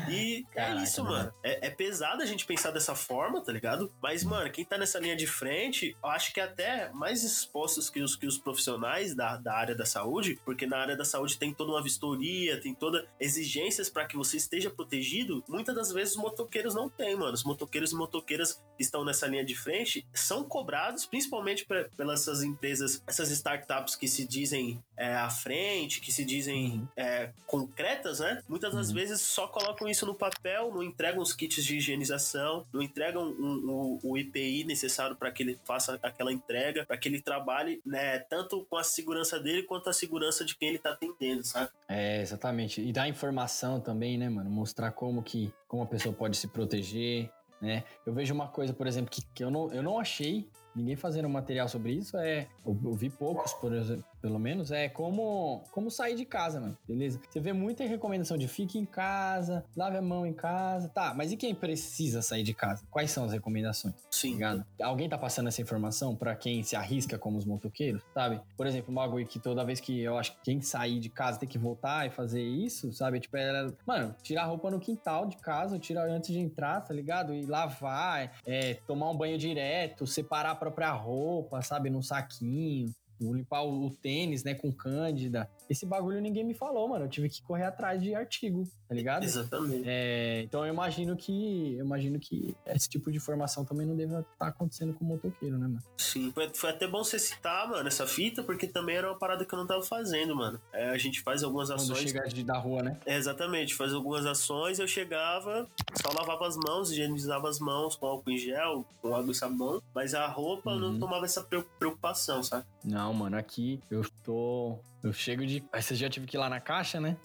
[0.09, 1.17] E é Caraca, é isso, mano.
[1.17, 1.35] mano.
[1.43, 3.93] É, é, pesado a gente pensar dessa forma, tá ligado?
[4.03, 7.91] Mas, mano, quem tá nessa linha de frente, eu acho que é até mais expostos
[7.91, 11.39] que os, que os profissionais da, da área da saúde, porque na área da saúde
[11.39, 15.43] tem toda uma vistoria, tem toda exigências para que você esteja protegido.
[15.49, 17.33] Muitas das vezes os motoqueiros não têm, mano.
[17.33, 22.43] Os motoqueiros e motoqueiras que estão nessa linha de frente são cobrados, principalmente pelas essas
[22.43, 28.43] empresas, essas startups que se dizem é, à frente, que se dizem é, concretas, né?
[28.49, 28.95] Muitas das uhum.
[28.95, 33.99] vezes só colocam isso no papel, não entregam os kits de higienização, não entregam um,
[34.03, 38.19] um, o IPI necessário para que ele faça aquela entrega, para que ele trabalhe, né,
[38.21, 41.71] tanto com a segurança dele quanto a segurança de quem ele tá atendendo, sabe?
[41.89, 42.81] É, exatamente.
[42.81, 44.51] E dar informação também, né, mano?
[44.51, 47.85] Mostrar como que como a pessoa pode se proteger, né?
[48.05, 51.29] Eu vejo uma coisa, por exemplo, que, que eu, não, eu não achei ninguém fazendo
[51.29, 52.17] material sobre isso.
[52.17, 56.61] É, eu, eu vi poucos, por exemplo, pelo menos, é como, como sair de casa,
[56.61, 56.79] mano.
[56.87, 57.21] Beleza?
[57.29, 60.89] Você vê muita recomendação de fique em casa, lave a mão em casa.
[60.89, 62.87] Tá, mas e quem precisa sair de casa?
[62.89, 63.95] Quais são as recomendações?
[64.11, 64.35] Sim.
[64.35, 64.65] Ligado?
[64.81, 68.41] Alguém tá passando essa informação pra quem se arrisca como os motoqueiros, sabe?
[68.57, 71.41] Por exemplo, um bagulho que toda vez que eu acho que quem sair de casa
[71.41, 73.19] tem que voltar e fazer isso, sabe?
[73.19, 76.95] Tipo, era, mano, tirar a roupa no quintal de casa, tirar antes de entrar, tá
[76.95, 77.35] ligado?
[77.35, 81.91] E lavar, é, tomar um banho direto, separar a própria roupa, sabe?
[81.91, 82.93] Num saquinho
[83.31, 85.49] limpar o, tênis, né, com cândida.
[85.73, 87.07] Esse bagulho ninguém me falou, mano.
[87.07, 89.25] Eu tive que correr atrás de artigo, tá ligado?
[89.25, 89.85] Exatamente.
[89.87, 94.13] É, então eu imagino que eu imagino que esse tipo de formação também não deve
[94.13, 95.83] estar tá acontecendo com o motoqueiro, né, mano?
[95.97, 99.45] Sim, foi, foi, até bom você citar, mano, essa fita, porque também era uma parada
[99.47, 100.61] que eu não tava fazendo, mano.
[100.73, 101.99] É, a gente faz algumas Quando ações.
[102.01, 102.99] chegar de, da rua, né?
[103.07, 105.67] É, exatamente, faz algumas ações, eu chegava,
[106.03, 109.83] só lavava as mãos, higienizava as mãos com álcool em gel, com água e sabão,
[109.95, 110.99] mas a roupa eu não Uhum.
[111.01, 111.43] tomava essa
[111.79, 112.67] preocupação, sabe?
[112.85, 114.79] Não, mano, aqui eu tô.
[115.03, 115.65] Eu chego de.
[115.73, 117.17] Aí você já tive que ir lá na caixa, né?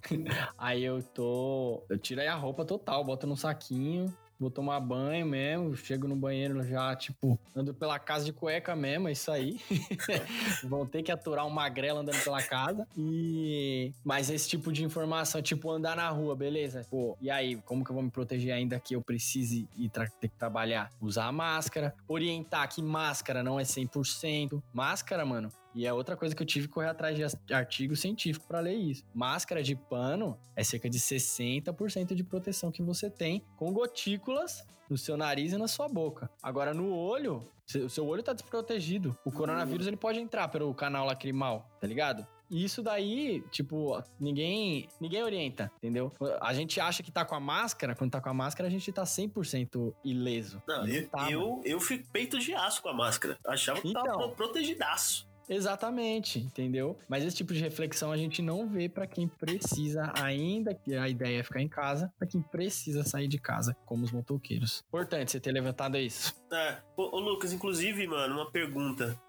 [0.58, 1.84] Aí eu tô.
[1.90, 4.14] Eu tiro aí a roupa total, boto num saquinho.
[4.40, 9.08] Vou tomar banho mesmo, chego no banheiro já, tipo, ando pela casa de cueca mesmo,
[9.08, 9.60] é isso aí.
[10.64, 12.88] Vão ter que aturar um magrelo andando pela casa.
[12.96, 13.92] E.
[14.04, 16.86] Mas esse tipo de informação, tipo, andar na rua, beleza?
[16.88, 20.08] Pô, e aí, como que eu vou me proteger ainda que eu precise ir tra-
[20.08, 20.92] ter que trabalhar?
[21.02, 24.62] Usar a máscara, orientar que máscara não é 100%.
[24.72, 28.48] Máscara, mano, e é outra coisa que eu tive que correr atrás de artigo científico
[28.48, 29.04] para ler isso.
[29.14, 34.98] Máscara de pano é cerca de 60% de proteção que você tem com gotículas no
[34.98, 36.32] seu nariz e na sua boca.
[36.42, 39.16] Agora no olho, o seu olho tá desprotegido.
[39.24, 42.26] O coronavírus ele pode entrar pelo canal lacrimal, tá ligado?
[42.50, 46.12] E isso daí, tipo, ninguém ninguém orienta, entendeu?
[46.42, 48.92] A gente acha que tá com a máscara, quando tá com a máscara, a gente
[48.92, 50.64] tá 100% ileso.
[50.68, 53.38] Não, eu, tá, eu, eu fico peito de aço com a máscara.
[53.46, 54.32] Achava que tava Então.
[54.32, 55.28] protegidaço.
[55.50, 56.98] Exatamente, entendeu?
[57.08, 61.08] Mas esse tipo de reflexão a gente não vê pra quem precisa, ainda que a
[61.08, 64.84] ideia é ficar em casa, pra quem precisa sair de casa, como os motoqueiros.
[64.88, 66.36] Importante você ter levantado isso.
[66.52, 66.78] É.
[66.98, 69.20] Ô, ô, Lucas, inclusive, mano, uma pergunta.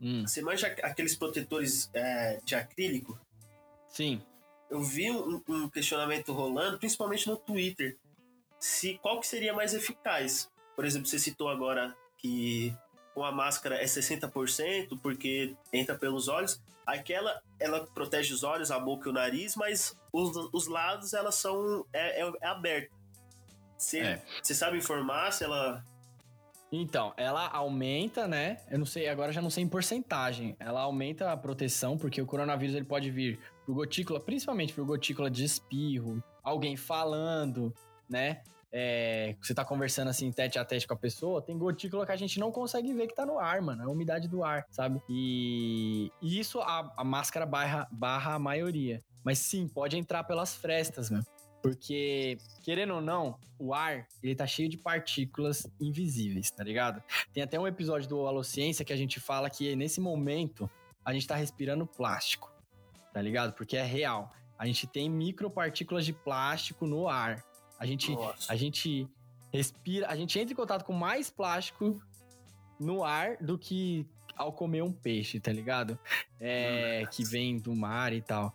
[0.00, 3.18] Hum, Você manja aqueles protetores é, de acrílico?
[3.88, 4.20] sim.
[4.70, 7.96] Eu vi um, um questionamento rolando, principalmente no Twitter,
[8.58, 10.50] se qual que seria mais eficaz.
[10.74, 12.74] Por exemplo, você citou agora que
[13.14, 16.60] com a máscara é 60% porque entra pelos olhos.
[16.84, 21.36] Aquela, ela protege os olhos, a boca e o nariz, mas os, os lados, elas
[21.36, 21.86] são...
[21.92, 22.92] é, é, é aberta.
[23.78, 24.22] Você, É.
[24.42, 25.84] sabe informar se ela...
[26.72, 28.58] Então, ela aumenta, né?
[28.68, 30.56] Eu não sei, agora já não sei em porcentagem.
[30.58, 35.30] Ela aumenta a proteção, porque o coronavírus ele pode vir por gotícula, principalmente por gotícula
[35.30, 37.72] de espirro, alguém falando,
[38.08, 38.42] né?
[38.76, 42.16] É, você tá conversando assim, tete a tete com a pessoa, tem gotícula que a
[42.16, 43.82] gente não consegue ver que tá no ar, mano.
[43.82, 45.00] É a umidade do ar, sabe?
[45.08, 49.00] E, e isso a, a máscara barra, barra a maioria.
[49.22, 51.24] Mas sim, pode entrar pelas frestas, mano.
[51.62, 57.00] Porque, querendo ou não, o ar, ele tá cheio de partículas invisíveis, tá ligado?
[57.32, 60.68] Tem até um episódio do Alociência que a gente fala que nesse momento
[61.04, 62.52] a gente tá respirando plástico,
[63.12, 63.54] tá ligado?
[63.54, 64.32] Porque é real.
[64.58, 67.42] A gente tem micropartículas de plástico no ar.
[67.78, 68.52] A gente, Nossa.
[68.52, 69.08] a gente
[69.52, 72.00] respira, a gente entra em contato com mais plástico
[72.78, 74.06] no ar do que
[74.36, 75.98] ao comer um peixe, tá ligado?
[76.40, 78.54] É, que vem do mar e tal.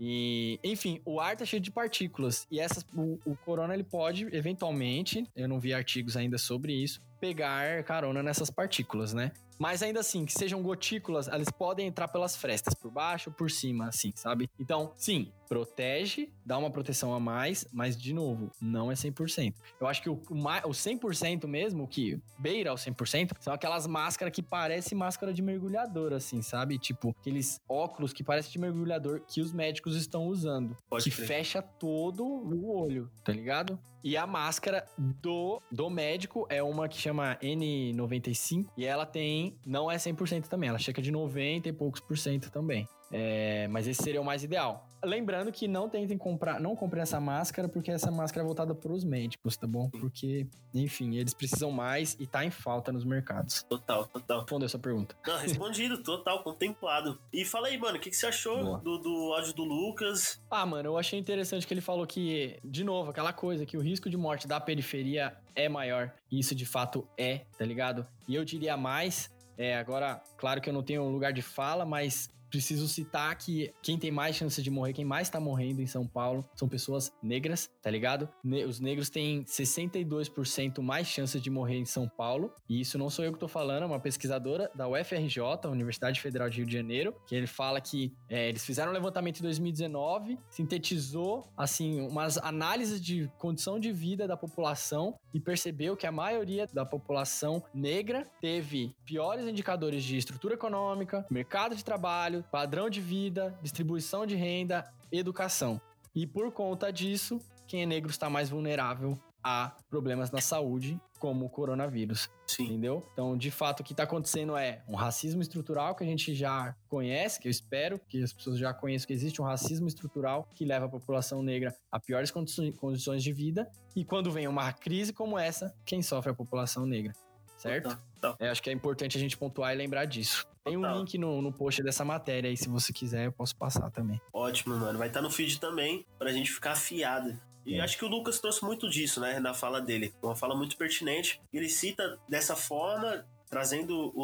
[0.00, 2.46] E, enfim, o ar tá cheio de partículas.
[2.50, 7.00] E essas, o, o corona ele pode, eventualmente, eu não vi artigos ainda sobre isso,
[7.22, 9.30] pegar carona nessas partículas, né?
[9.56, 13.48] Mas ainda assim, que sejam gotículas, elas podem entrar pelas frestas, por baixo ou por
[13.48, 14.50] cima, assim, sabe?
[14.58, 19.54] Então, sim, protege, dá uma proteção a mais, mas, de novo, não é 100%.
[19.80, 23.86] Eu acho que o, o, o 100% mesmo, o que beira ao 100%, são aquelas
[23.86, 26.78] máscaras que parecem máscara de mergulhador, assim, sabe?
[26.78, 30.74] Tipo, aqueles óculos que parecem de mergulhador que os médicos estão usando.
[30.88, 31.28] Pode que crer.
[31.28, 33.78] fecha todo o olho, tá ligado?
[34.02, 39.90] E a máscara do, do médico é uma que chama N95 e ela tem, não
[39.90, 42.88] é 100% também, ela chega de 90 e poucos por cento também.
[43.10, 44.88] É, mas esse seria o mais ideal.
[45.04, 48.92] Lembrando que não tentem comprar, não comprem essa máscara, porque essa máscara é voltada para
[48.92, 49.90] os médicos, tá bom?
[49.90, 53.64] Porque, enfim, eles precisam mais e tá em falta nos mercados.
[53.64, 54.40] Total, total.
[54.40, 55.16] Respondeu essa pergunta.
[55.26, 57.18] Não, respondido, total, contemplado.
[57.32, 60.40] E fala aí, mano, o que, que você achou do, do áudio do Lucas?
[60.50, 63.80] Ah, mano, eu achei interessante que ele falou que, de novo, aquela coisa, que o
[63.80, 66.12] risco de morte da periferia é maior.
[66.30, 68.06] E isso de fato é, tá ligado?
[68.28, 72.30] E eu diria mais, é, agora, claro que eu não tenho lugar de fala, mas
[72.52, 76.06] preciso citar que quem tem mais chance de morrer, quem mais tá morrendo em São
[76.06, 78.28] Paulo, são pessoas negras, tá ligado?
[78.44, 82.52] Ne os negros têm 62% mais chances de morrer em São Paulo.
[82.68, 86.50] E isso não sou eu que tô falando, é uma pesquisadora da UFRJ, Universidade Federal
[86.50, 90.38] de Rio de Janeiro, que ele fala que é, eles fizeram um levantamento em 2019,
[90.50, 96.66] sintetizou, assim, umas análises de condição de vida da população e percebeu que a maioria
[96.66, 103.58] da população negra teve piores indicadores de estrutura econômica, mercado de trabalho, padrão de vida,
[103.62, 105.80] distribuição de renda, educação.
[106.14, 111.46] E por conta disso, quem é negro está mais vulnerável a problemas na saúde, como
[111.46, 112.28] o coronavírus.
[112.46, 112.64] Sim.
[112.64, 113.04] Entendeu?
[113.12, 116.76] Então, de fato, o que está acontecendo é um racismo estrutural que a gente já
[116.88, 120.64] conhece, que eu espero que as pessoas já conheçam que existe um racismo estrutural que
[120.64, 123.70] leva a população negra a piores condições de vida.
[123.96, 127.12] E quando vem uma crise como essa, quem sofre é a população negra.
[127.56, 127.90] Certo?
[127.90, 128.00] Tá,
[128.30, 128.36] tá.
[128.38, 130.46] É, acho que é importante a gente pontuar e lembrar disso.
[130.64, 130.98] Tem um Total.
[130.98, 134.20] link no, no post dessa matéria aí, se você quiser, eu posso passar também.
[134.32, 134.98] Ótimo, mano.
[134.98, 137.36] Vai estar no feed também pra gente ficar afiado.
[137.66, 137.80] E É.
[137.80, 140.14] acho que o Lucas trouxe muito disso, né, na fala dele.
[140.22, 141.40] Uma fala muito pertinente.
[141.52, 144.20] Ele cita dessa forma, trazendo o,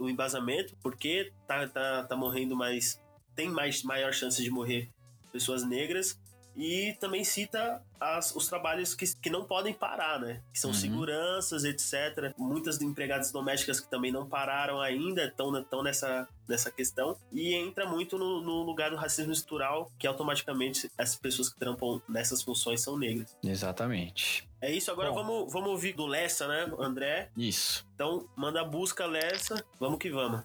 [0.00, 3.00] o, o embasamento, porque tá, tá, tá morrendo mais.
[3.34, 4.90] Tem mais maior chance de morrer
[5.32, 6.20] pessoas negras.
[6.56, 10.42] E também cita as- os trabalhos que, que não podem parar, né?
[10.52, 10.76] Que são Uhum.
[10.76, 12.32] seguranças, etc.
[12.36, 17.16] Muitas empregadas domésticas que também não pararam ainda, estão nessa, nessa questão.
[17.32, 22.02] E entra muito no, no lugar do racismo estrutural, que automaticamente as pessoas que trampam
[22.08, 23.36] nessas funções são negras.
[23.42, 24.46] Exatamente.
[24.60, 25.16] É isso, agora Bom.
[25.24, 27.30] vamos, vamos ouvir do Lessa, né, André?
[27.36, 27.84] Isso.
[27.94, 29.64] Então, manda a busca, Lessa.
[29.80, 30.42] Vamos que vamos.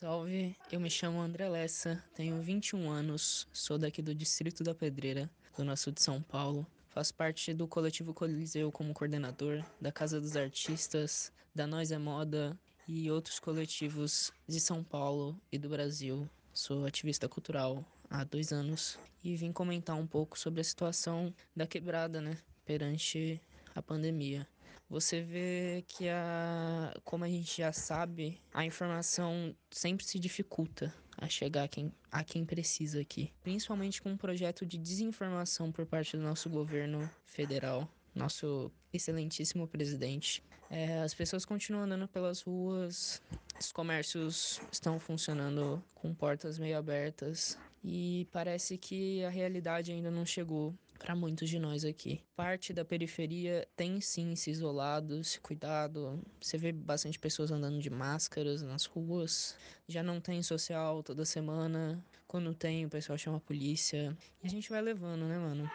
[0.00, 5.28] Salve, eu me chamo André Lessa, tenho 21 anos, sou daqui do Distrito da Pedreira,
[5.54, 6.66] Zona Sul de São Paulo.
[6.88, 12.58] Faço parte do coletivo Coliseu como coordenador, da Casa dos Artistas, da Nós é Moda
[12.88, 16.26] e outros coletivos de São Paulo e do Brasil.
[16.54, 21.66] Sou ativista cultural há dois anos e vim comentar um pouco sobre a situação da
[21.66, 23.38] quebrada, né, perante
[23.74, 24.48] a pandemia
[24.90, 31.28] você vê que a como a gente já sabe, a informação sempre se dificulta a
[31.28, 33.32] chegar a quem, a quem precisa aqui.
[33.42, 40.42] Principalmente com um projeto de desinformação por parte do nosso governo federal, nosso excelentíssimo presidente.
[40.68, 43.22] É, as pessoas continuam andando pelas ruas,
[43.58, 50.24] os comércios estão funcionando com portas meio abertas e parece que a realidade ainda não
[50.24, 52.20] chegou para muitos de nós aqui.
[52.36, 56.22] Parte da periferia tem sim se isolado, se cuidado.
[56.38, 59.56] Você vê bastante pessoas andando de máscaras nas ruas.
[59.88, 62.04] Já não tem social toda semana.
[62.28, 64.16] Quando tem, o pessoal chama a polícia.
[64.42, 65.68] E a gente vai levando, né, mano?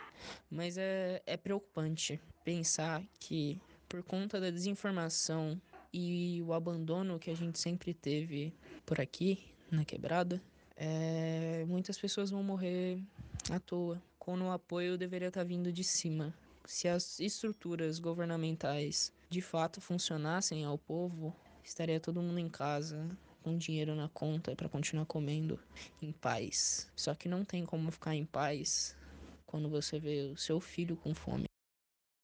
[0.50, 3.60] Mas é, é preocupante pensar que,
[3.90, 5.60] por conta da desinformação
[5.92, 8.54] e o abandono que a gente sempre teve
[8.86, 9.40] por aqui,
[9.72, 10.40] na quebrada,
[10.78, 13.02] é, muitas pessoas vão morrer
[13.50, 16.34] à toa quando o apoio deveria estar vindo de cima.
[16.66, 21.32] Se as estruturas governamentais de fato funcionassem ao povo,
[21.64, 23.08] estaria todo mundo em casa,
[23.44, 25.60] com dinheiro na conta para continuar comendo
[26.02, 26.92] em paz.
[26.96, 28.98] Só que não tem como ficar em paz
[29.46, 31.46] quando você vê o seu filho com fome,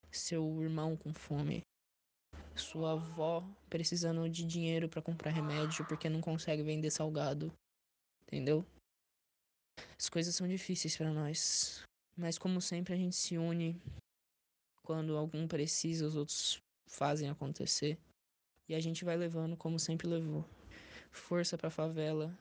[0.09, 1.61] seu irmão com fome,
[2.55, 7.53] sua avó precisando de dinheiro para comprar remédio porque não consegue vender salgado.
[8.23, 8.65] Entendeu?
[9.99, 11.83] As coisas são difíceis para nós.
[12.21, 13.81] Mas como sempre a gente se une
[14.83, 17.97] quando algum precisa, os outros fazem acontecer.
[18.69, 20.45] E a gente vai levando como sempre levou.
[21.11, 22.31] Força pra favela,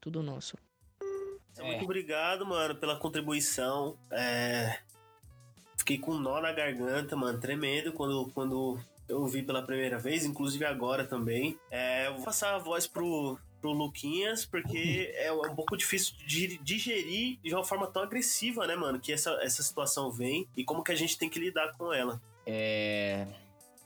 [0.00, 0.56] tudo nosso.
[1.50, 3.98] Então, Muito obrigado, mano, pela contribuição.
[4.12, 4.78] É,
[5.76, 8.78] Fiquei com um nó na garganta, mano, tremendo quando, quando
[9.08, 11.58] eu ouvi pela primeira vez, inclusive agora também.
[11.72, 16.58] É, eu vou passar a voz pro, pro Luquinhas, porque é um pouco difícil de
[16.58, 20.82] digerir de uma forma tão agressiva, né, mano, que essa, essa situação vem e como
[20.82, 22.20] que a gente tem que lidar com ela.
[22.44, 23.26] É.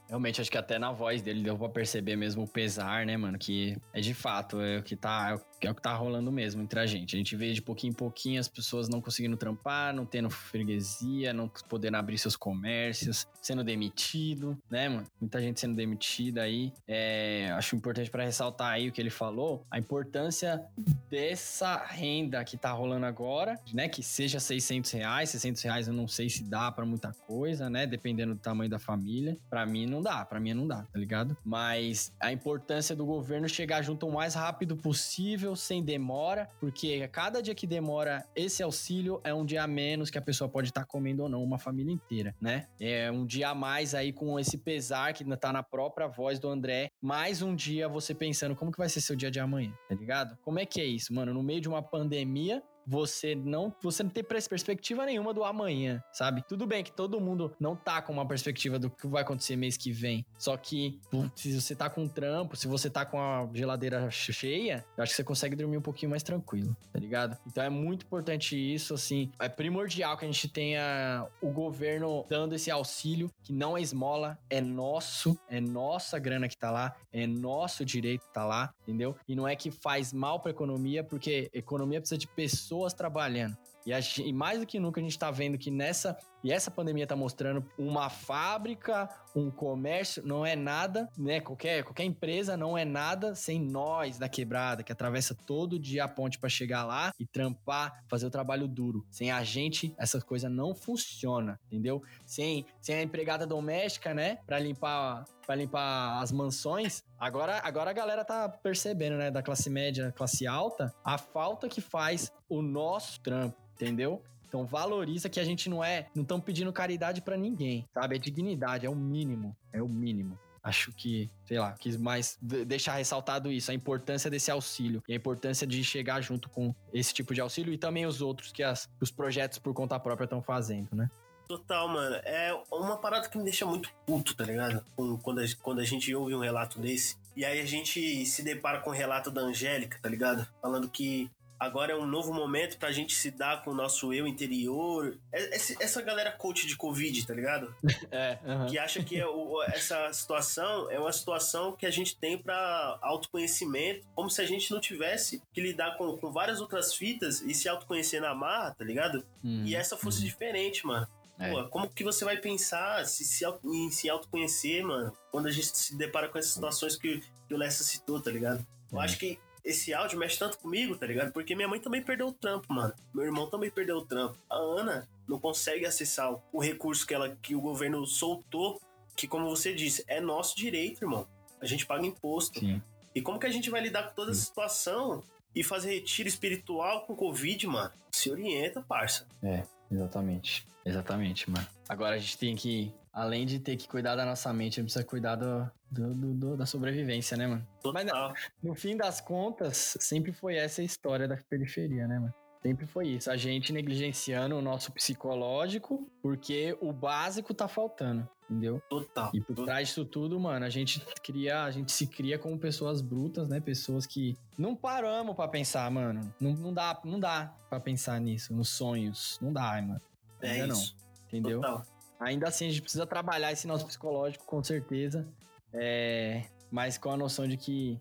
[0.09, 3.37] Realmente, acho que até na voz dele deu pra perceber mesmo o pesar, né, mano?
[3.37, 6.63] Que é de fato, é o que tá, o- é o que tá rolando mesmo
[6.63, 7.15] entre a gente.
[7.15, 11.33] A gente vê de pouquinho em pouquinho as pessoas não conseguindo trampar, não tendo freguesia,
[11.33, 15.07] não podendo abrir seus comércios, sendo demitido, né, mano?
[15.21, 16.73] Muita gente sendo demitida aí.
[16.87, 20.63] É, acho importante pra ressaltar aí o que ele falou, a importância
[21.11, 23.89] dessa renda que tá rolando agora, né?
[23.89, 25.31] Que seja 600 reais.
[25.31, 27.87] 600 reais eu não sei se dá pra muita coisa, né?
[27.87, 29.37] Dependendo do tamanho da família.
[29.49, 31.37] Pra mim, não dá, para mim não dá, tá ligado?
[31.45, 37.43] Mas a importância do governo chegar junto o mais rápido possível, sem demora, porque cada
[37.43, 40.81] dia que demora esse auxílio é um dia a menos que a pessoa pode estar
[40.81, 42.67] tá comendo ou não, uma família inteira, né?
[42.81, 46.49] É um dia a mais aí com esse pesar que tá na própria voz do
[46.49, 49.95] André, mais um dia você pensando como que vai ser seu dia de amanhã, tá
[49.95, 50.37] ligado?
[50.43, 51.35] Como é que é isso, mano?
[51.35, 56.43] No meio de uma pandemia, você não, você não tem perspectiva nenhuma do amanhã, sabe?
[56.49, 59.77] Tudo bem que todo mundo não tá com uma perspectiva do que vai acontecer mês
[59.77, 60.25] que vem.
[60.39, 61.01] Só que
[61.35, 65.13] se você tá com um trampo, se você tá com a geladeira cheia, eu acho
[65.13, 67.37] que você consegue dormir um pouquinho mais tranquilo, tá ligado?
[67.47, 69.31] Então é muito importante isso, assim.
[69.41, 74.39] É primordial que a gente tenha o governo dando esse auxílio, que não é esmola,
[74.49, 79.17] é nosso, é nossa grana que tá lá, é nosso direito que tá lá, entendeu?
[79.27, 83.57] E não é que faz mal pra economia, porque economia precisa de pessoas pessoas trabalhando.
[83.85, 86.17] E, a, e, mais do que nunca a gente está vendo que nessa.
[86.43, 91.41] E essa pandemia está mostrando uma fábrica, um comércio, não é nada, né?
[91.41, 96.09] Qualquer, qualquer empresa não é nada sem nós da quebrada, que atravessa todo dia a
[96.09, 99.05] ponte para chegar lá e trampar, fazer o trabalho duro.
[99.11, 102.03] Sem a gente, essa coisa não funciona, entendeu?
[102.25, 104.39] Sem, sem a empregada doméstica, né?
[104.47, 107.05] Para limpar para limpar as mansões.
[107.17, 111.81] Agora, agora a galera tá percebendo, né, da classe média, classe alta, a falta que
[111.81, 114.23] faz o nosso trampo entendeu?
[114.49, 118.17] Então valoriza que a gente não é, não estamos pedindo caridade para ninguém, sabe?
[118.17, 120.39] É dignidade, é o mínimo, é o mínimo.
[120.67, 125.17] Acho que, sei lá, quis mais deixar ressaltado isso, a importância desse auxílio e a
[125.17, 128.89] importância de chegar junto com esse tipo de auxílio e também os outros que as,
[129.01, 131.09] os projetos por conta própria estão fazendo, né?
[131.47, 132.17] Total, mano.
[132.25, 134.85] É uma parada que me deixa muito puto, tá ligado?
[135.23, 137.17] Quando a, quando a gente ouve um relato desse.
[137.37, 140.49] E aí a gente se depara com o relato da Angélica, tá ligado?
[140.61, 144.27] Falando que agora é um novo momento pra gente se dar com o nosso eu
[144.27, 145.17] interior.
[145.33, 147.75] É, essa galera coach de Covid, tá ligado?
[148.11, 148.39] É.
[148.45, 148.67] Uhum.
[148.67, 152.99] Que acha que é o, essa situação é uma situação que a gente tem pra
[153.03, 157.53] autoconhecimento, como se a gente não tivesse que lidar com, com várias outras fitas e
[157.53, 159.25] se autoconhecer na marra, tá ligado?
[159.45, 160.27] Hum, e essa fosse hum.
[160.27, 161.07] diferente, mano.
[161.39, 161.51] É.
[161.51, 165.77] Pô, como que você vai pensar se, se, em se autoconhecer, mano, quando a gente
[165.77, 168.67] se depara com essas situações que, que o Lessa citou, tá ligado?
[168.91, 169.05] Eu é.
[169.05, 171.33] acho que esse áudio mexe tanto comigo, tá ligado?
[171.33, 172.95] Porque minha mãe também perdeu o trampo, mano.
[173.13, 174.39] Meu irmão também perdeu o trampo.
[174.49, 178.81] A Ana não consegue acessar o recurso que, ela, que o governo soltou,
[179.17, 181.27] que, como você disse, é nosso direito, irmão.
[181.61, 182.61] A gente paga imposto.
[182.61, 182.81] Sim.
[183.13, 187.05] E como que a gente vai lidar com toda essa situação e fazer retiro espiritual
[187.05, 187.93] com Covid, mano?
[188.13, 189.27] Se orienta, parça.
[189.43, 190.67] É, exatamente.
[190.85, 191.67] Exatamente, mano.
[191.89, 194.93] Agora a gente tem que, além de ter que cuidar da nossa mente, a gente
[194.93, 197.67] precisa cuidar do, do, do, do, da sobrevivência, né, mano?
[197.83, 198.05] Total.
[198.05, 202.35] Mas no fim das contas, sempre foi essa a história da periferia, né, mano?
[202.63, 203.31] Sempre foi isso.
[203.31, 208.81] A gente negligenciando o nosso psicológico, porque o básico tá faltando, entendeu?
[208.89, 209.31] Total.
[209.35, 213.01] E por trás disso tudo, mano, a gente cria, a gente se cria como pessoas
[213.01, 213.61] brutas, né?
[213.61, 216.33] Pessoas que não paramos para pensar, mano.
[216.41, 219.39] Não, não dá, não dá para pensar nisso, nos sonhos.
[219.41, 220.01] Não dá, mano.
[220.41, 220.97] É Ainda isso.
[220.97, 221.07] não.
[221.27, 221.61] Entendeu?
[221.61, 221.83] Total.
[222.19, 225.29] Ainda assim, a gente precisa trabalhar esse nosso psicológico, com certeza.
[225.73, 228.01] É, mas com a noção de que,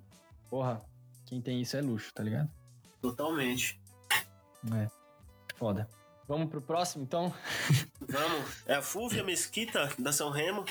[0.50, 0.82] porra,
[1.26, 2.50] quem tem isso é luxo, tá ligado?
[3.02, 3.80] Totalmente.
[4.74, 4.88] É.
[5.56, 5.88] Foda.
[6.28, 7.32] Vamos pro próximo, então?
[8.02, 8.68] Vamos.
[8.68, 10.66] É a Fúvia Mesquita, da São Remo.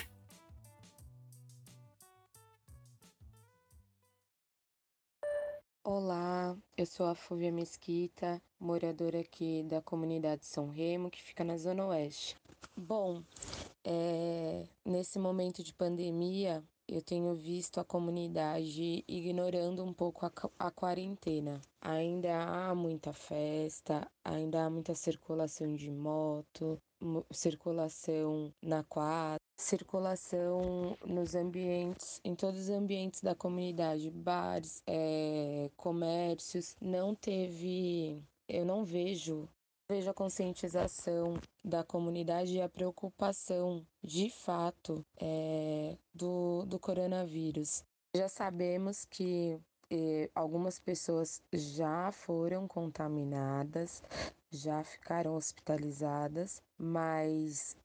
[5.85, 11.57] Olá, eu sou a Fúvia Mesquita, moradora aqui da comunidade São Remo, que fica na
[11.57, 12.37] Zona Oeste.
[12.77, 13.23] Bom,
[13.85, 20.71] é, nesse momento de pandemia, eu tenho visto a comunidade ignorando um pouco a, a,
[20.71, 21.61] quarentena.
[21.81, 26.79] Ainda há muita festa, ainda há muita circulação de moto,
[27.31, 36.77] circulação na quadra, circulação nos ambientes, em todos os ambientes da comunidade, bares, é, comércios.
[36.81, 39.49] Não teve, eu não vejo
[39.89, 47.85] vejo a conscientização da comunidade e a preocupação de fato é, do, do coronavírus.
[48.15, 49.61] Já sabemos que
[49.91, 54.03] eh, algumas pessoas já foram contaminadas,
[54.51, 57.77] já ficaram hospitalizadas, mas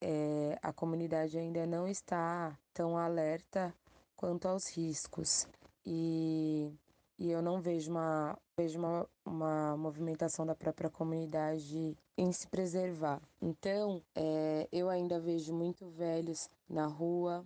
[0.00, 3.74] é, a comunidade ainda não está tão alerta
[4.16, 5.48] quanto aos riscos.
[5.84, 6.70] E,
[7.18, 13.20] e eu não vejo uma, vejo uma, uma movimentação da própria comunidade em se preservar.
[13.42, 17.44] Então, é, eu ainda vejo muito velhos na rua,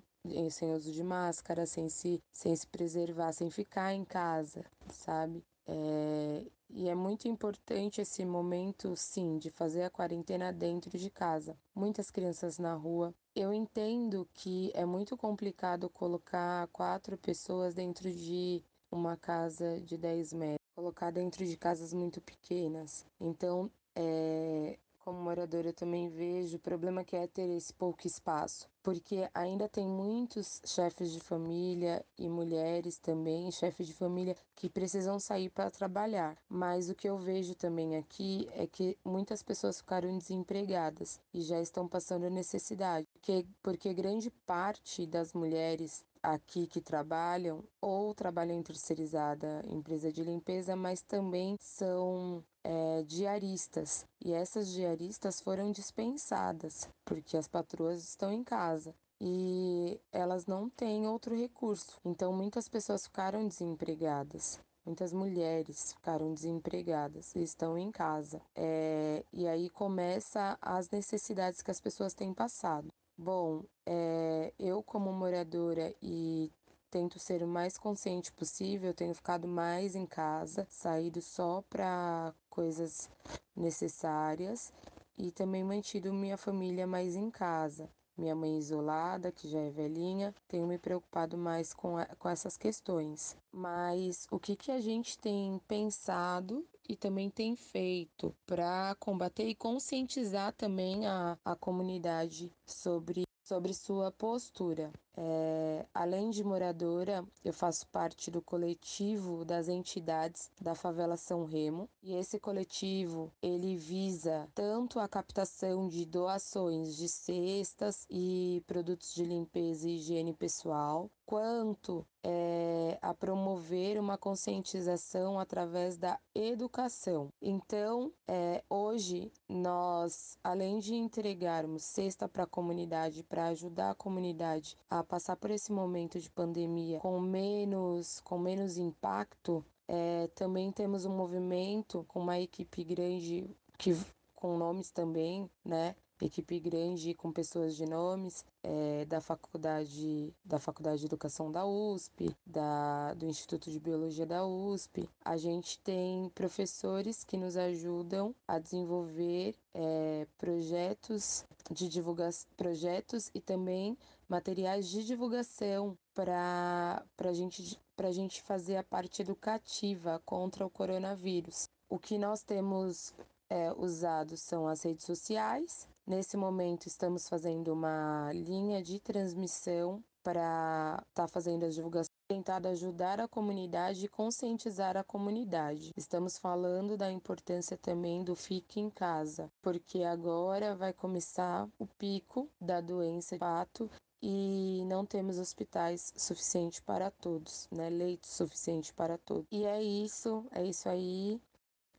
[0.50, 5.44] sem uso de máscara, sem se, sem se preservar, sem ficar em casa, sabe?
[5.66, 11.56] É, e é muito importante esse momento, sim, de fazer a quarentena dentro de casa.
[11.74, 13.14] Muitas crianças na rua.
[13.34, 20.32] Eu entendo que é muito complicado colocar quatro pessoas dentro de uma casa de 10
[20.34, 23.04] metros, colocar dentro de casas muito pequenas.
[23.20, 28.68] Então, é, como moradora, eu também vejo o problema que é ter esse pouco espaço,
[28.82, 35.18] porque ainda tem muitos chefes de família e mulheres também, chefes de família, que precisam
[35.18, 36.36] sair para trabalhar.
[36.48, 41.60] Mas o que eu vejo também aqui é que muitas pessoas ficaram desempregadas e já
[41.60, 48.62] estão passando necessidade, porque, porque grande parte das mulheres aqui que trabalham ou trabalham em
[48.62, 54.06] terceirizada empresa de limpeza, mas também são é, diaristas.
[54.24, 61.06] E essas diaristas foram dispensadas porque as patroas estão em casa e elas não têm
[61.06, 62.00] outro recurso.
[62.04, 64.60] Então muitas pessoas ficaram desempregadas.
[64.84, 68.42] Muitas mulheres ficaram desempregadas e estão em casa.
[68.52, 72.92] É, e aí começa as necessidades que as pessoas têm passado.
[73.22, 76.50] Bom, é, eu como moradora e
[76.90, 83.08] tento ser o mais consciente possível, tenho ficado mais em casa, saído só para coisas
[83.54, 84.72] necessárias
[85.16, 87.88] e também mantido minha família mais em casa.
[88.18, 92.56] Minha mãe isolada, que já é velhinha, tenho me preocupado mais com, a, com essas
[92.56, 93.36] questões.
[93.52, 99.54] Mas o que, que a gente tem pensado e também tem feito para combater e
[99.54, 104.92] conscientizar também a, a comunidade sobre, sobre sua postura.
[105.16, 111.88] É, além de moradora, eu faço parte do coletivo das entidades da favela São Remo
[112.02, 119.24] e esse coletivo ele visa tanto a captação de doações de cestas e produtos de
[119.24, 127.32] limpeza e higiene pessoal, quanto é, a promover uma conscientização através da educação.
[127.40, 134.76] Então, é, hoje nós, além de entregarmos cesta para a comunidade para ajudar a comunidade
[134.88, 141.04] a passar por esse momento de pandemia com menos, com menos impacto, é, também temos
[141.04, 143.96] um movimento com uma equipe grande que
[144.34, 145.94] com nomes também, né?
[146.20, 152.34] Equipe grande com pessoas de nomes é, da faculdade da faculdade de educação da USP,
[152.46, 155.08] da, do Instituto de Biologia da USP.
[155.24, 163.40] A gente tem professores que nos ajudam a desenvolver é, projetos de divulgação, projetos e
[163.40, 163.96] também
[164.32, 167.78] materiais de divulgação para a gente,
[168.12, 171.68] gente fazer a parte educativa contra o coronavírus.
[171.86, 173.12] O que nós temos
[173.50, 175.86] é, usado são as redes sociais.
[176.06, 182.66] Nesse momento, estamos fazendo uma linha de transmissão para estar tá fazendo as divulgações tentado
[182.68, 185.90] ajudar a comunidade e conscientizar a comunidade.
[185.94, 192.48] Estamos falando da importância também do fique em casa, porque agora vai começar o pico
[192.58, 193.90] da doença de fato
[194.22, 197.90] e não temos hospitais suficientes para todos, né?
[197.90, 199.46] Leitos suficientes para todos.
[199.50, 201.40] E é isso, é isso aí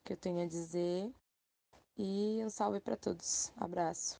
[0.06, 1.12] que eu tenho a dizer.
[1.98, 3.52] E um salve para todos.
[3.58, 4.20] Abraço.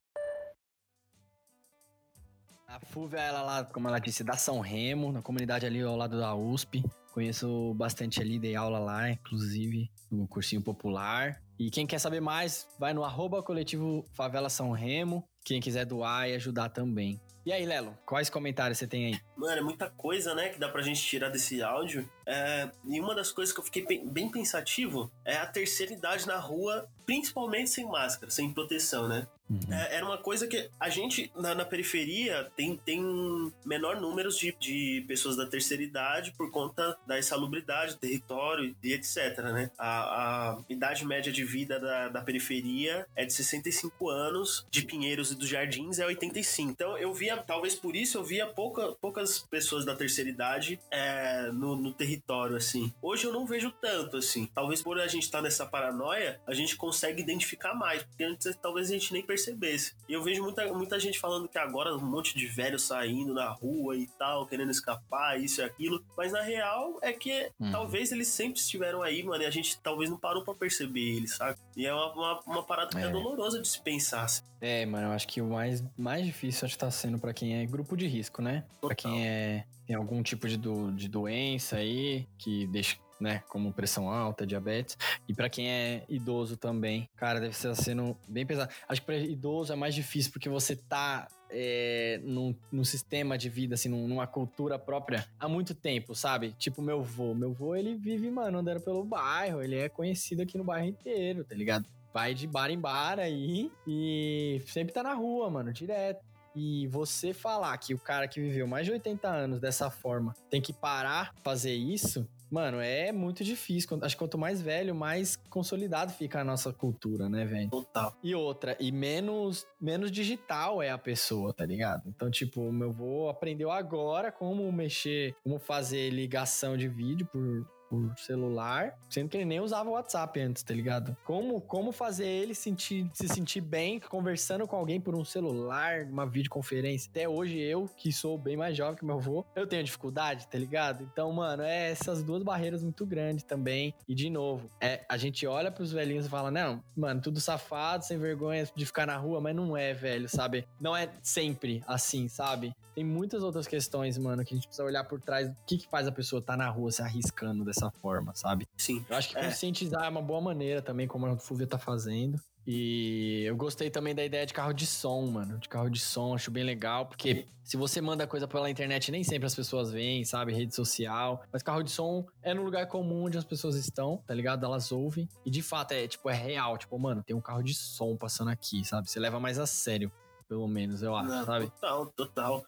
[2.68, 6.18] A Fúvia, ela lá, como ela disse, da São Remo, na comunidade ali ao lado
[6.18, 6.84] da USP.
[7.12, 11.40] Conheço bastante ali, dei aula lá, inclusive, no cursinho popular.
[11.58, 15.24] E quem quer saber mais, vai no arroba coletivo Favela São Remo.
[15.44, 17.20] Quem quiser doar e ajudar também.
[17.46, 19.20] E aí, Lelo, quais comentários você tem aí?
[19.36, 22.08] Mano, é muita coisa, né, que dá pra gente tirar desse áudio.
[22.26, 26.38] É, e uma das coisas que eu fiquei bem pensativo é a terceira idade na
[26.38, 29.26] rua, principalmente sem máscara, sem proteção, né?
[29.48, 29.72] Uhum.
[29.72, 34.56] É, era uma coisa que a gente, na, na, periferia, tem, tem menor número de,
[34.58, 39.70] de pessoas da terceira idade por conta da insalubridade, território e etc, né?
[39.78, 45.30] A, a idade média de vida da, da periferia é de 65 anos, de Pinheiros
[45.30, 46.70] e dos Jardins é 85.
[46.70, 51.50] Então eu via, talvez por isso, eu via pouca, poucas pessoas da terceira idade é,
[51.52, 52.13] no, no território,
[52.56, 52.92] assim.
[53.00, 54.46] Hoje eu não vejo tanto, assim.
[54.54, 58.56] Talvez por a gente estar tá nessa paranoia, a gente consegue identificar mais, porque antes
[58.56, 59.94] talvez a gente nem percebesse.
[60.08, 63.48] E eu vejo muita, muita gente falando que agora um monte de velho saindo na
[63.50, 66.04] rua e tal, querendo escapar, isso e aquilo.
[66.16, 67.70] Mas na real é que hum.
[67.70, 71.36] talvez eles sempre estiveram aí, mano, e a gente talvez não parou para perceber eles,
[71.36, 71.58] sabe?
[71.76, 73.06] E é uma, uma, uma parada que é.
[73.06, 74.24] é dolorosa de se pensar.
[74.24, 74.42] Assim.
[74.60, 77.60] É, mano, eu acho que o mais, mais difícil acho que tá sendo para quem
[77.60, 78.64] é grupo de risco, né?
[78.80, 82.03] Pra quem é tem algum tipo de, do, de doença aí
[82.38, 83.42] que deixa, né?
[83.48, 84.96] Como pressão alta, diabetes.
[85.28, 88.72] E para quem é idoso também, cara, deve estar sendo bem pesado.
[88.88, 93.48] Acho que para idoso é mais difícil porque você tá é, num, num, sistema de
[93.48, 96.52] vida, assim, numa cultura própria há muito tempo, sabe?
[96.58, 97.34] Tipo, meu vô.
[97.34, 99.62] Meu vô, ele vive, mano, andando pelo bairro.
[99.62, 101.86] Ele é conhecido aqui no bairro inteiro, tá ligado?
[102.12, 106.24] Vai de bar em bar aí e sempre tá na rua, mano, direto.
[106.54, 110.60] E você falar que o cara que viveu mais de 80 anos dessa forma tem
[110.60, 113.98] que parar fazer isso, Mano, é muito difícil.
[114.00, 117.68] Acho que quanto mais velho, mais consolidado fica a nossa cultura, né, velho?
[117.68, 118.16] Total.
[118.22, 122.04] E outra, e menos, menos digital é a pessoa, tá ligado?
[122.06, 128.12] Então, tipo, meu avô aprendeu agora como mexer, como fazer ligação de vídeo por, por
[128.18, 131.16] celular, sendo que ele nem usava o WhatsApp antes, tá ligado?
[131.24, 136.26] Como, como fazer ele sentir, se sentir bem conversando com alguém por um celular, uma
[136.26, 137.10] videoconferência?
[137.10, 140.58] Até hoje eu, que sou bem mais jovem que meu avô, eu tenho dificuldade, tá
[140.58, 141.02] ligado?
[141.02, 143.94] Então, mano, é essas duas barreiras muito grandes também.
[144.08, 148.04] E de novo, é a gente olha pros velhinhos e fala: "Não, mano, tudo safado,
[148.04, 150.66] sem vergonha de ficar na rua", mas não é, velho, sabe?
[150.80, 152.74] Não é sempre assim, sabe?
[152.94, 155.48] Tem muitas outras questões, mano, que a gente precisa olhar por trás.
[155.48, 158.66] O que que faz a pessoa estar tá na rua se arriscando dessa forma, sabe?
[158.76, 159.04] Sim.
[159.08, 159.44] Eu acho que é.
[159.44, 162.40] conscientizar é uma boa maneira também, como a Fúvia tá fazendo.
[162.66, 165.58] E eu gostei também da ideia de carro de som, mano.
[165.58, 169.22] De carro de som, acho bem legal, porque se você manda coisa pela internet, nem
[169.22, 170.54] sempre as pessoas veem, sabe?
[170.54, 171.44] Rede social.
[171.52, 174.64] Mas carro de som é no lugar comum onde as pessoas estão, tá ligado?
[174.64, 175.28] Elas ouvem.
[175.44, 176.78] E de fato é, tipo, é real.
[176.78, 179.10] Tipo, mano, tem um carro de som passando aqui, sabe?
[179.10, 180.10] Você leva mais a sério,
[180.48, 181.66] pelo menos, eu acho, Não, sabe?
[181.66, 182.66] Total, total.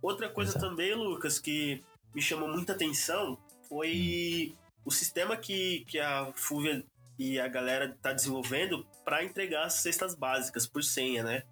[0.00, 0.68] Outra coisa Exato.
[0.68, 1.82] também, Lucas, que
[2.14, 3.36] me chamou muita atenção
[3.68, 4.56] foi hum.
[4.84, 6.84] o sistema que, que a Fúvia
[7.18, 11.42] e a galera tá desenvolvendo para entregar as cestas básicas por senha, né?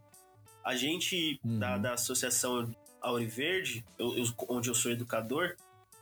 [0.62, 1.58] A gente uhum.
[1.58, 5.56] da, da Associação Auriverde, eu, eu, onde eu sou educador,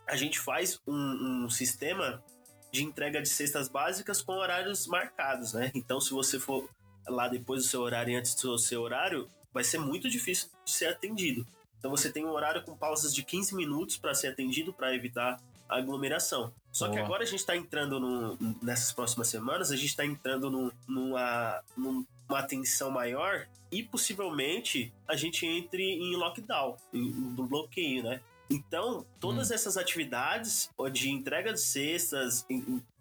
[0.07, 2.23] a gente faz um, um, sistema
[2.71, 5.71] de entrega de cestas básicas com horários marcados, né?
[5.75, 6.69] Então, se você for
[7.07, 10.71] lá depois do seu horário e antes do seu horário, vai ser muito difícil de
[10.71, 11.47] ser atendido.
[11.79, 15.41] Então, você tem um horário com pausas de 15 minutos para ser atendido, para evitar
[15.77, 16.53] aglomeração.
[16.71, 16.97] Só Boa.
[16.97, 20.73] que agora a gente está entrando no, nessas próximas semanas, a gente está entrando no,
[20.89, 28.21] numa, numa atenção maior e possivelmente a gente entre em lockdown, no bloqueio, né?
[28.53, 29.55] Então, todas hum.
[29.55, 32.47] essas atividades de entrega de cestas,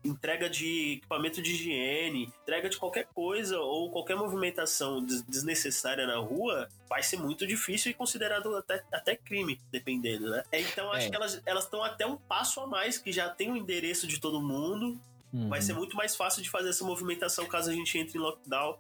[0.04, 6.70] entrega de equipamento de higiene, entrega de qualquer coisa ou qualquer movimentação desnecessária na rua,
[6.90, 10.44] vai ser muito difícil e considerado até, até crime, dependendo, né?
[10.54, 11.10] Então, acho é.
[11.10, 14.42] que elas estão até um passo a mais, que já tem o endereço de todo
[14.42, 15.00] mundo.
[15.34, 15.50] Uhum.
[15.50, 18.78] Vai ser muito mais fácil de fazer essa movimentação caso a gente entre em lockdown,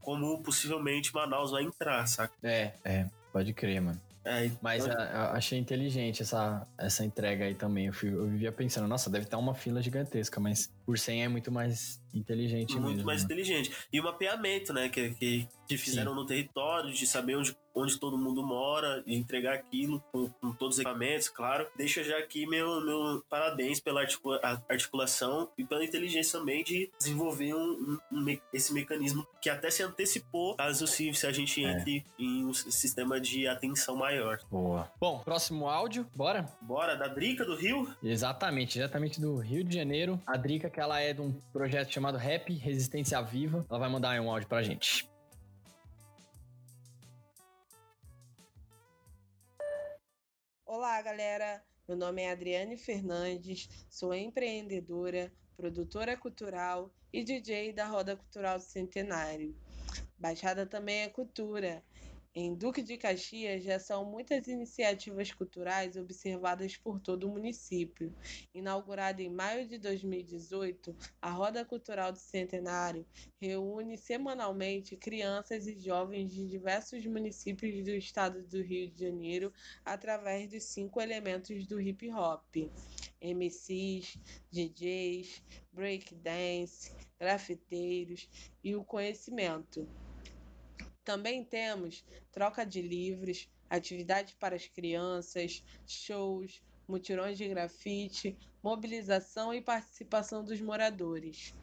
[0.00, 2.34] como possivelmente Manaus vai entrar, saca?
[2.42, 4.00] É, é, pode crer, mano.
[4.24, 4.92] É, Mas eu...
[4.92, 7.86] a, achei inteligente essa, essa entrega aí também.
[7.86, 11.28] Eu, fui, eu vivia pensando, nossa, deve estar uma fila gigantesca, mas por 100 é
[11.28, 13.06] muito mais inteligente muito mesmo.
[13.06, 13.24] mais né?
[13.24, 13.72] inteligente.
[13.92, 16.18] E o mapeamento, né, que, que, que fizeram Sim.
[16.18, 20.76] no território, de saber onde, onde todo mundo mora, e entregar aquilo com, com, todos
[20.76, 21.66] os equipamentos, claro.
[21.76, 27.54] Deixa já aqui meu, meu parabéns pela articula, articulação e pela inteligência também de desenvolver
[27.54, 31.72] um, um, um, esse mecanismo que até se antecipou, caso se, se a gente é.
[31.72, 32.22] entre é.
[32.22, 34.38] em um sistema de atenção maior.
[34.50, 34.90] Boa.
[35.00, 36.48] Bom, próximo áudio, bora?
[36.60, 37.88] Bora, da Drica do Rio?
[38.02, 40.20] Exatamente, diretamente do Rio de Janeiro.
[40.26, 43.64] A Drica, que ela é de um projeto chamado Rap Resistência Viva.
[43.70, 45.08] Ela vai mandar aí um áudio pra gente.
[50.66, 51.62] Olá, galera.
[51.86, 58.64] Meu nome é Adriane Fernandes, sou empreendedora, produtora cultural e DJ da Roda Cultural do
[58.64, 59.54] Centenário.
[60.18, 61.84] Baixada também é cultura
[62.36, 68.12] em Duque de Caxias já são muitas iniciativas culturais observadas por todo o município.
[68.52, 73.06] Inaugurada em maio de 2018, a Roda Cultural do Centenário
[73.40, 79.52] reúne semanalmente crianças e jovens de diversos municípios do estado do Rio de Janeiro
[79.84, 82.56] através dos cinco elementos do hip hop:
[83.20, 84.18] MCs,
[84.50, 85.40] DJs,
[85.72, 88.28] breakdance, grafiteiros
[88.62, 89.88] e o conhecimento.
[91.04, 92.02] Também temos
[92.32, 100.60] troca de livros, atividades para as crianças, shows, mutirões de grafite, mobilização e participação dos
[100.60, 101.54] moradores.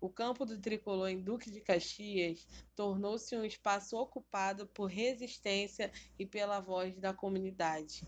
[0.00, 6.26] O campo do tricolor em Duque de Caxias tornou-se um espaço ocupado por resistência e
[6.26, 8.02] pela voz da comunidade.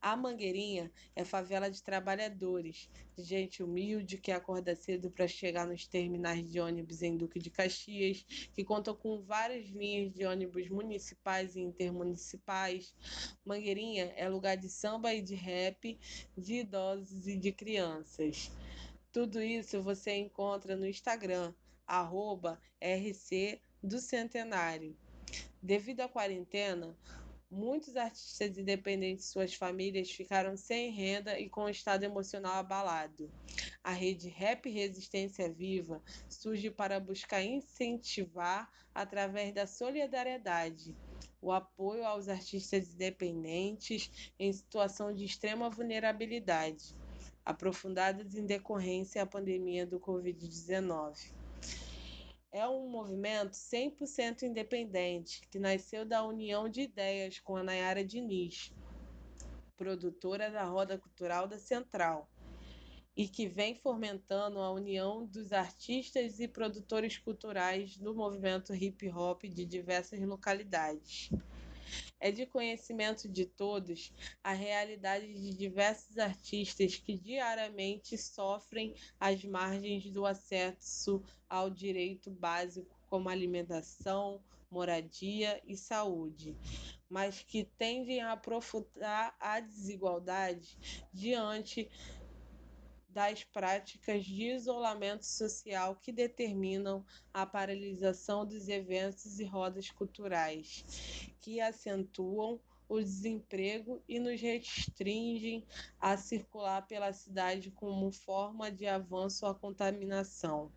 [0.00, 5.88] A Mangueirinha é favela de trabalhadores, de gente humilde que acorda cedo para chegar nos
[5.88, 8.24] terminais de ônibus em Duque de Caxias,
[8.54, 12.94] que contam com várias linhas de ônibus municipais e intermunicipais.
[13.44, 15.98] Mangueirinha é lugar de samba e de rap,
[16.36, 18.52] de idosos e de crianças.
[19.12, 21.52] Tudo isso você encontra no Instagram,
[21.84, 24.96] arroba RC do Centenário.
[25.60, 26.96] Devido à quarentena,
[27.50, 33.30] muitos artistas independentes e suas famílias ficaram sem renda e com o estado emocional abalado.
[33.82, 40.94] A rede Rap Resistência Viva surge para buscar incentivar, através da solidariedade,
[41.40, 46.96] o apoio aos artistas independentes em situação de extrema vulnerabilidade,
[47.44, 51.37] aprofundadas em decorrência à pandemia do Covid-19
[52.50, 58.72] é um movimento 100% independente que nasceu da união de ideias com a Nayara Diniz,
[59.76, 62.28] produtora da Roda Cultural da Central,
[63.16, 69.42] e que vem fomentando a união dos artistas e produtores culturais do movimento hip hop
[69.42, 71.30] de diversas localidades.
[72.20, 74.12] É de conhecimento de todos
[74.42, 82.98] a realidade de diversos artistas que diariamente sofrem às margens do acesso ao direito básico
[83.08, 86.56] como alimentação, moradia e saúde,
[87.08, 90.76] mas que tendem a aprofundar a desigualdade
[91.12, 91.88] diante
[93.08, 100.84] das práticas de isolamento social que determinam a paralisação dos eventos e rodas culturais,
[101.40, 105.66] que acentuam o desemprego e nos restringem
[106.00, 110.72] a circular pela cidade como forma de avanço à contaminação.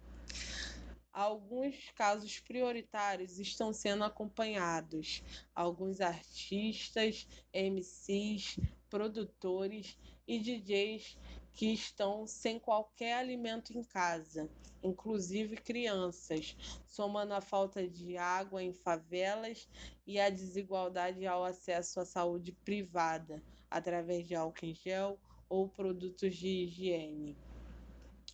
[1.13, 5.21] Alguns casos prioritários estão sendo acompanhados.
[5.53, 8.57] Alguns artistas, MCs,
[8.89, 11.17] produtores e DJs
[11.53, 14.49] que estão sem qualquer alimento em casa,
[14.83, 16.55] inclusive crianças,
[16.87, 19.67] somando a falta de água em favelas
[20.05, 26.35] e a desigualdade ao acesso à saúde privada, através de álcool em gel ou produtos
[26.35, 27.37] de higiene.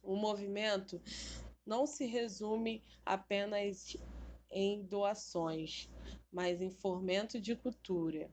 [0.04, 1.02] O movimento
[1.66, 3.98] não se resume apenas
[4.50, 5.90] em doações,
[6.32, 8.32] mas em fomento de cultura.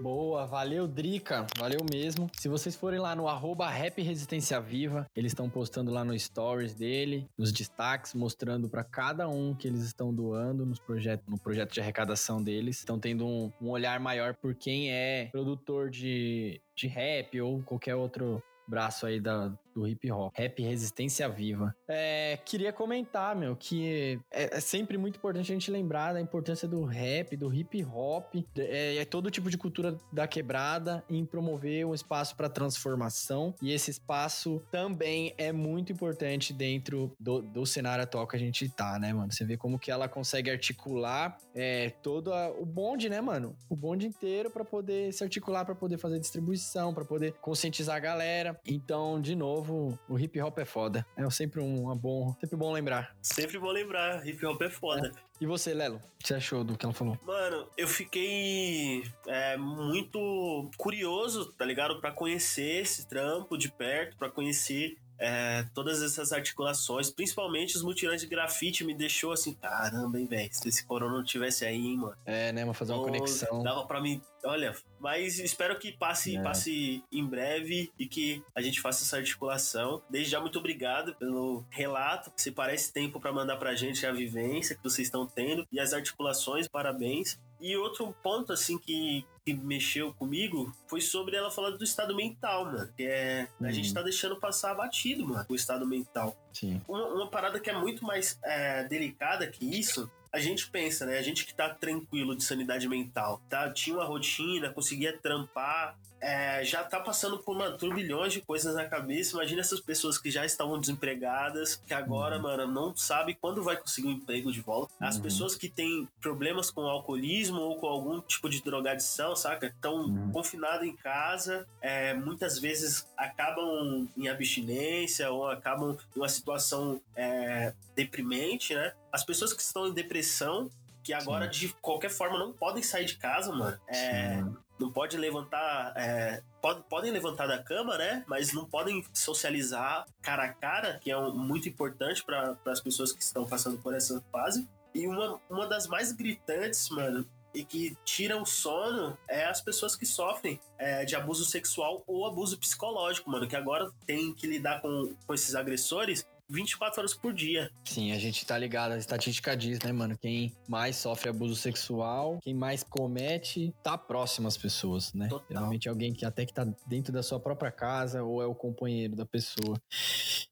[0.00, 2.30] Boa, valeu Drica, valeu mesmo.
[2.34, 6.74] Se vocês forem lá no arroba Rap Resistência Viva, eles estão postando lá no stories
[6.74, 11.72] dele, nos destaques, mostrando para cada um que eles estão doando nos projetos, no projeto
[11.72, 12.78] de arrecadação deles.
[12.78, 17.94] Estão tendo um, um olhar maior por quem é produtor de, de rap ou qualquer
[17.94, 20.32] outro braço aí da, do hip hop.
[20.34, 21.76] Rap Resistência Viva.
[21.86, 26.66] É, queria comentar, meu, que é, é, sempre muito importante a gente lembrar da importância
[26.66, 31.86] do rap, do hip hop, é, é todo tipo de cultura da quebrada em promover
[31.86, 33.54] um espaço para transformação.
[33.60, 38.68] E esse espaço também é muito importante dentro do, do cenário atual que a gente
[38.70, 39.30] tá, né, mano?
[39.30, 43.54] Você vê como que ela consegue articular é, todo a, o bonde, né, mano?
[43.68, 48.00] O bonde inteiro para poder se articular, para poder fazer distribuição, para poder conscientizar a
[48.00, 48.58] galera.
[48.64, 51.06] Então, de novo, o hip hop é foda.
[51.16, 53.14] É sempre um, bom, sempre bom lembrar.
[53.20, 55.12] Sempre bom lembrar, hip hop é foda.
[55.14, 55.26] É.
[55.40, 55.96] E você, Lelo?
[55.96, 57.18] O que você achou do que ela falou?
[57.22, 62.00] Mano, eu fiquei é, muito curioso, tá ligado?
[62.00, 68.22] Para conhecer esse trampo de perto, para conhecer é, todas essas articulações, principalmente os mutirantes
[68.22, 71.96] de grafite, me deixou assim, caramba, hein, velho, se esse corona não tivesse aí, hein,
[71.96, 72.16] mano.
[72.24, 73.62] É, né, mas fazer uma conexão.
[73.62, 76.42] Dava pra mim, olha, mas espero que passe, é.
[76.42, 80.02] passe em breve e que a gente faça essa articulação.
[80.10, 82.32] Desde já, muito obrigado pelo relato.
[82.36, 85.92] Se parece tempo para mandar pra gente a vivência que vocês estão tendo e as
[85.92, 87.38] articulações, parabéns.
[87.60, 92.66] E outro ponto, assim, que, que mexeu comigo foi sobre ela falar do estado mental,
[92.66, 92.88] mano.
[92.96, 93.48] Que é.
[93.62, 93.94] A gente uhum.
[93.94, 96.36] tá deixando passar batido, mano, o estado mental.
[96.52, 96.80] Sim.
[96.86, 101.18] Uma, uma parada que é muito mais é, delicada que isso a gente pensa, né?
[101.18, 103.70] A gente que tá tranquilo de sanidade mental, tá?
[103.70, 108.84] Tinha uma rotina, conseguia trampar, é, já tá passando por uma turbilhões de coisas na
[108.84, 109.36] cabeça.
[109.36, 112.42] Imagina essas pessoas que já estavam desempregadas, que agora, uhum.
[112.42, 114.92] mano, não sabe quando vai conseguir um emprego de volta.
[114.98, 115.22] As uhum.
[115.22, 119.68] pessoas que têm problemas com alcoolismo ou com algum tipo de drogadição, saca?
[119.68, 120.32] Estão uhum.
[120.32, 127.72] confinadas em casa, é, muitas vezes acabam em abstinência ou acabam em uma situação é,
[127.94, 128.92] deprimente, né?
[129.12, 130.68] As pessoas que estão em depressão
[131.04, 131.68] que agora Sim.
[131.68, 133.78] de qualquer forma não podem sair de casa, mano.
[133.86, 134.42] É,
[134.78, 135.92] não pode levantar.
[135.96, 138.24] É, pode, podem levantar da cama, né?
[138.26, 143.12] Mas não podem socializar cara a cara, que é um, muito importante para as pessoas
[143.12, 144.68] que estão passando por essa fase.
[144.94, 149.96] E uma, uma das mais gritantes, mano, e que tiram o sono é as pessoas
[149.96, 154.80] que sofrem é, de abuso sexual ou abuso psicológico, mano, que agora tem que lidar
[154.80, 157.70] com, com esses agressores 24 horas por dia.
[157.84, 160.16] Sim, a gente tá ligado, a estatística diz, né, mano?
[160.16, 165.28] Quem mais sofre abuso sexual, quem mais comete, tá próximo às pessoas, né?
[165.28, 165.46] Total.
[165.50, 169.16] Geralmente alguém que até que tá dentro da sua própria casa ou é o companheiro
[169.16, 169.80] da pessoa.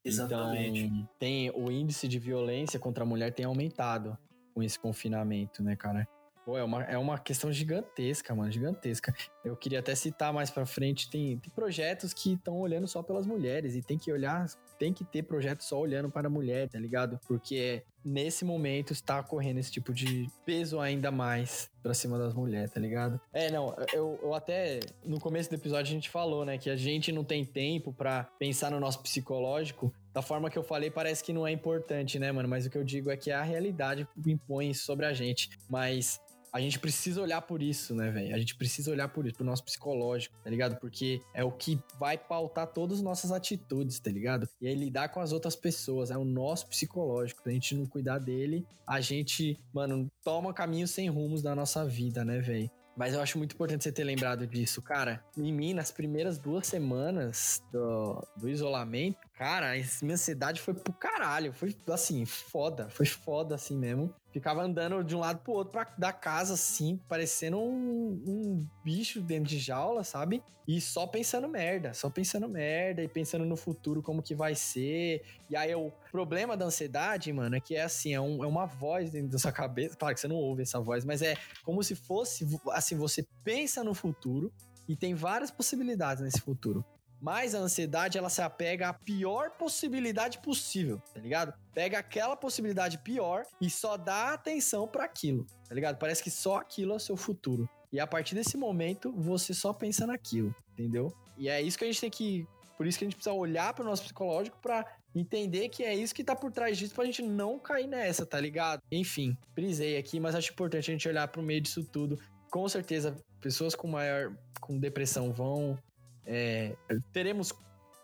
[0.04, 0.80] Exatamente.
[0.80, 4.18] Então, tem o índice de violência contra a mulher tem aumentado
[4.54, 6.06] com esse confinamento, né, cara?
[6.44, 9.14] Pô, é uma, é uma questão gigantesca, mano, gigantesca.
[9.42, 13.26] Eu queria até citar mais pra frente, tem, tem projetos que estão olhando só pelas
[13.26, 14.46] mulheres e tem que olhar,
[14.84, 17.18] tem que ter projetos só olhando para a mulher, tá ligado?
[17.26, 22.70] Porque nesse momento está ocorrendo esse tipo de peso ainda mais pra cima das mulheres,
[22.70, 23.18] tá ligado?
[23.32, 26.76] É, não, eu, eu até no começo do episódio a gente falou, né, que a
[26.76, 29.90] gente não tem tempo pra pensar no nosso psicológico.
[30.12, 32.48] Da forma que eu falei, parece que não é importante, né, mano?
[32.48, 35.48] Mas o que eu digo é que a realidade impõe sobre a gente.
[35.68, 36.20] Mas
[36.54, 38.32] a gente precisa olhar por isso, né, velho?
[38.32, 40.76] A gente precisa olhar por isso, pro nosso psicológico, tá ligado?
[40.76, 44.48] Porque é o que vai pautar todas as nossas atitudes, tá ligado?
[44.60, 47.42] E aí lidar com as outras pessoas, é o nosso psicológico.
[47.42, 51.84] Se a gente não cuidar dele, a gente, mano, toma caminhos sem rumos da nossa
[51.84, 52.70] vida, né, velho?
[52.96, 54.80] Mas eu acho muito importante você ter lembrado disso.
[54.80, 60.74] Cara, em mim, nas primeiras duas semanas do, do isolamento, cara, a minha ansiedade foi
[60.74, 61.52] pro caralho.
[61.52, 62.88] Foi, assim, foda.
[62.88, 64.14] Foi foda, assim mesmo.
[64.34, 69.20] Ficava andando de um lado pro outro pra, da casa, assim, parecendo um, um bicho
[69.20, 70.42] dentro de jaula, sabe?
[70.66, 75.22] E só pensando merda, só pensando merda e pensando no futuro, como que vai ser.
[75.48, 78.66] E aí, o problema da ansiedade, mano, é que é assim, é, um, é uma
[78.66, 79.96] voz dentro da sua cabeça.
[79.96, 83.84] Claro que você não ouve essa voz, mas é como se fosse, assim, você pensa
[83.84, 84.52] no futuro
[84.88, 86.84] e tem várias possibilidades nesse futuro.
[87.24, 91.54] Mas a ansiedade, ela se apega à pior possibilidade possível, tá ligado?
[91.72, 95.96] Pega aquela possibilidade pior e só dá atenção para aquilo, tá ligado?
[95.96, 97.66] Parece que só aquilo é o seu futuro.
[97.90, 101.10] E a partir desse momento, você só pensa naquilo, entendeu?
[101.38, 102.46] E é isso que a gente tem que.
[102.76, 105.94] Por isso que a gente precisa olhar para o nosso psicológico para entender que é
[105.94, 108.82] isso que tá por trás disso pra gente não cair nessa, tá ligado?
[108.92, 112.20] Enfim, brisei aqui, mas acho importante a gente olhar pro meio disso tudo.
[112.50, 115.78] Com certeza, pessoas com maior com depressão vão
[116.26, 116.74] é,
[117.12, 117.52] teremos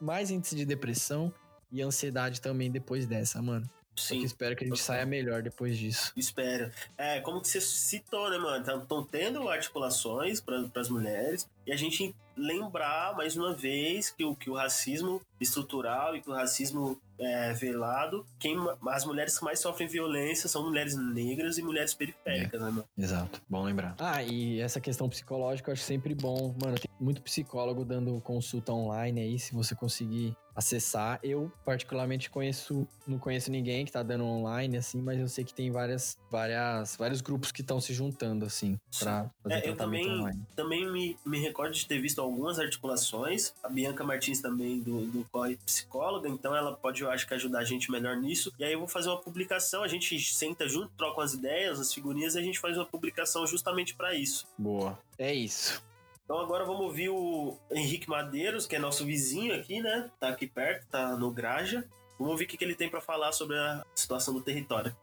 [0.00, 1.32] mais índice de depressão
[1.70, 3.68] e ansiedade também depois dessa, mano.
[3.96, 4.22] Sim.
[4.22, 6.10] espero que a gente saia melhor depois disso.
[6.16, 6.70] Espero.
[6.96, 8.82] É, como que você citou, né, mano?
[8.82, 14.34] Estão tendo articulações para as mulheres e a gente lembrar mais uma vez que o,
[14.34, 18.56] que o racismo estrutural e que o racismo é, velado, quem,
[18.88, 22.64] as mulheres que mais sofrem violência são mulheres negras e mulheres periféricas, É.
[22.64, 22.84] né, mano?
[22.96, 23.94] Exato, bom lembrar.
[23.98, 26.54] Ah, e essa questão psicológica eu acho sempre bom.
[26.62, 31.18] Mano, tem muito psicólogo dando consulta online aí, se você conseguir acessar.
[31.22, 35.54] Eu, particularmente, conheço, não conheço ninguém que tá dando online, assim, mas eu sei que
[35.54, 40.08] tem várias, várias, vários grupos que estão se juntando, assim, pra fazer É, eu também,
[40.08, 40.46] online.
[40.54, 43.54] também me, me recordo de ter visto algumas articulações.
[43.62, 47.60] A Bianca Martins também do, do Corre Psicóloga, então ela pode, eu acho que ajudar
[47.60, 48.52] a gente melhor nisso.
[48.58, 51.92] E aí eu vou fazer uma publicação, a gente senta junto, troca as ideias, as
[51.94, 54.46] figurinhas, e a gente faz uma publicação justamente para isso.
[54.58, 54.98] Boa.
[55.18, 55.82] É isso.
[56.30, 60.08] Então agora vamos ouvir o Henrique Madeiros, que é nosso vizinho aqui, né?
[60.20, 61.84] Tá aqui perto, tá no Graja.
[62.16, 64.94] Vamos ouvir o que ele tem para falar sobre a situação do território.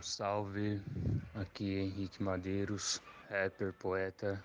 [0.00, 0.80] Salve,
[1.34, 4.42] aqui é Henrique Madeiros, rapper, poeta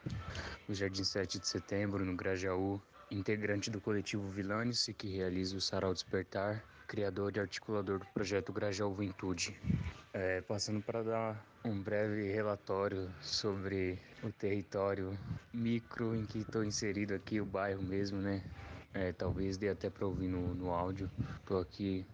[0.67, 5.93] do Jardim 7 de Setembro, no Grajaú, integrante do coletivo Vilanice, que realiza o Sarau
[5.93, 9.57] Despertar, criador e articulador do projeto Grajaú Juventude.
[10.15, 15.17] É, passando para dar um breve relatório sobre o território
[15.51, 18.43] micro em que estou inserido aqui, o bairro mesmo, né?
[18.93, 21.09] É, talvez dê até para ouvir no, no áudio.
[21.39, 22.05] Estou aqui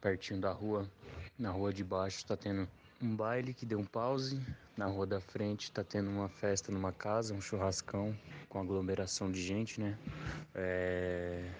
[0.00, 0.88] pertinho da rua.
[1.38, 2.66] Na rua de baixo está tendo
[3.02, 4.40] um baile que deu um pause.
[4.74, 8.16] Na rua da frente está tendo uma festa numa casa, um churrascão
[8.48, 9.98] com aglomeração de gente, né?
[10.54, 11.50] É,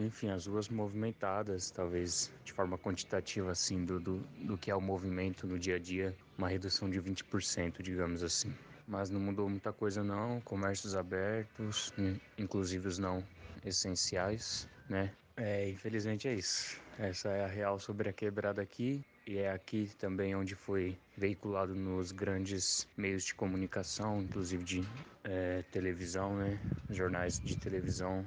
[0.00, 4.80] Enfim, as ruas movimentadas, talvez de forma quantitativa, assim, do, do, do que é o
[4.80, 8.52] movimento no dia a dia, uma redução de 20%, digamos assim.
[8.86, 13.22] Mas não mudou muita coisa não, comércios abertos, in- inclusive os não
[13.64, 15.12] essenciais, né?
[15.36, 16.80] É, infelizmente é isso.
[16.98, 19.00] Essa é a real sobre a quebrada aqui.
[19.26, 24.82] E é aqui também onde foi veiculado nos grandes meios de comunicação, inclusive de
[25.24, 26.58] eh, televisão, né?
[26.90, 28.24] Jornais de televisão,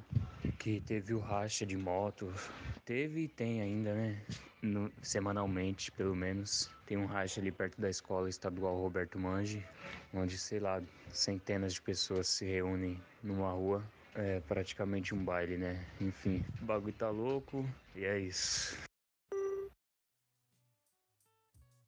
[0.60, 2.34] que teve o racha de moto.
[2.86, 4.22] Teve e tem ainda, né?
[4.62, 6.70] No- semanalmente, pelo menos.
[6.86, 9.66] Tem um racha ali perto da escola estadual Roberto Mangi,
[10.14, 10.82] onde, sei lá,
[11.12, 13.84] centenas de pessoas se reúnem numa rua.
[14.16, 15.84] É praticamente um baile, né?
[16.00, 18.78] Enfim, o bagulho tá louco e é isso.